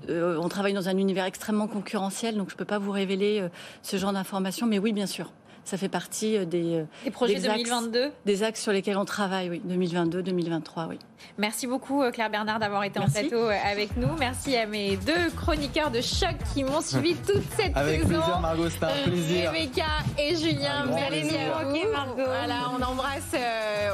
Euh, 0.09 0.39
on 0.41 0.49
travaille 0.49 0.73
dans 0.73 0.89
un 0.89 0.97
univers 0.97 1.27
extrêmement 1.27 1.67
concurrentiel, 1.67 2.37
donc 2.37 2.49
je 2.49 2.55
ne 2.55 2.59
peux 2.59 2.65
pas 2.65 2.79
vous 2.79 2.91
révéler 2.91 3.41
euh, 3.41 3.49
ce 3.83 3.99
genre 3.99 4.15
d'informations. 4.15 4.67
Mais 4.67 4.79
oui, 4.79 4.95
bien 4.95 5.05
sûr 5.05 5.31
ça 5.71 5.77
fait 5.77 5.89
partie 5.89 6.37
euh, 6.37 6.45
des, 6.45 6.75
euh, 6.75 6.85
des 7.05 7.13
projets 7.13 7.39
2022 7.39 8.11
Des 8.27 8.43
axes 8.43 8.61
sur 8.61 8.73
lesquels 8.73 8.99
on 8.99 9.05
travaille, 9.05 9.49
oui, 9.49 9.63
2022, 9.65 10.23
2023, 10.23 10.87
oui. 10.89 10.99
Merci 11.39 11.69
beaucoup 11.69 12.03
euh, 12.03 12.11
Claire 12.11 12.29
Bernard 12.29 12.59
d'avoir 12.59 12.83
été 12.83 12.99
en 12.99 13.07
plateau 13.07 13.45
avec 13.45 13.97
nous. 13.97 14.09
Merci 14.19 14.57
à 14.57 14.67
mes 14.67 14.97
deux 14.97 15.31
chroniqueurs 15.37 15.93
de 15.93 16.01
choc 16.01 16.35
qui 16.53 16.65
m'ont 16.65 16.81
suivi 16.81 17.15
toute 17.27 17.45
cette 17.57 17.77
avec 17.77 18.03
saison. 18.03 18.15
Avec 18.15 18.25
plaisir 18.25 18.41
Margot, 18.41 18.69
c'est 18.69 18.85
un 18.85 19.09
plaisir. 19.09 19.53
Rebecca 19.53 19.85
et 20.19 20.35
Julien, 20.35 20.87
merci 20.87 21.37
à 21.37 21.63
vous. 21.63 21.93
Margot. 21.93 22.15
Voilà, 22.17 22.71
on 22.77 22.83
embrasse, 22.83 23.37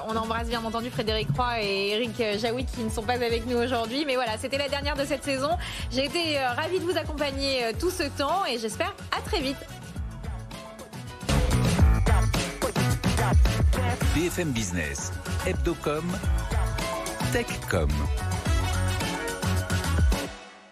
on 0.09 0.17
embrasse 0.17 0.49
bien 0.49 0.65
entendu 0.65 0.89
Frédéric 0.89 1.29
Roy 1.37 1.62
et 1.62 1.91
Eric 1.91 2.41
Jaoui 2.41 2.65
qui 2.65 2.85
ne 2.85 2.91
sont 2.91 3.03
pas 3.03 3.15
avec 3.15 3.47
nous 3.47 3.59
aujourd'hui. 3.59 4.05
Mais 4.07 4.15
voilà, 4.15 4.39
c'était 4.39 4.59
la 4.59 4.69
dernière 4.69 4.97
de 4.97 5.05
cette 5.05 5.25
saison. 5.25 5.51
J'ai 5.91 6.07
été 6.07 6.39
ravie 6.39 6.79
de 6.79 6.85
vous 6.85 6.97
accompagner 6.97 7.73
tout 7.79 7.91
ce 7.91 8.05
temps 8.05 8.47
et 8.51 8.59
j'espère 8.59 8.95
à 9.17 9.21
très 9.21 9.41
vite. 9.41 9.59
BFM 14.15 14.55
Business, 14.55 15.11
Hebdocom, 15.45 16.05
Techcom. 17.33 17.91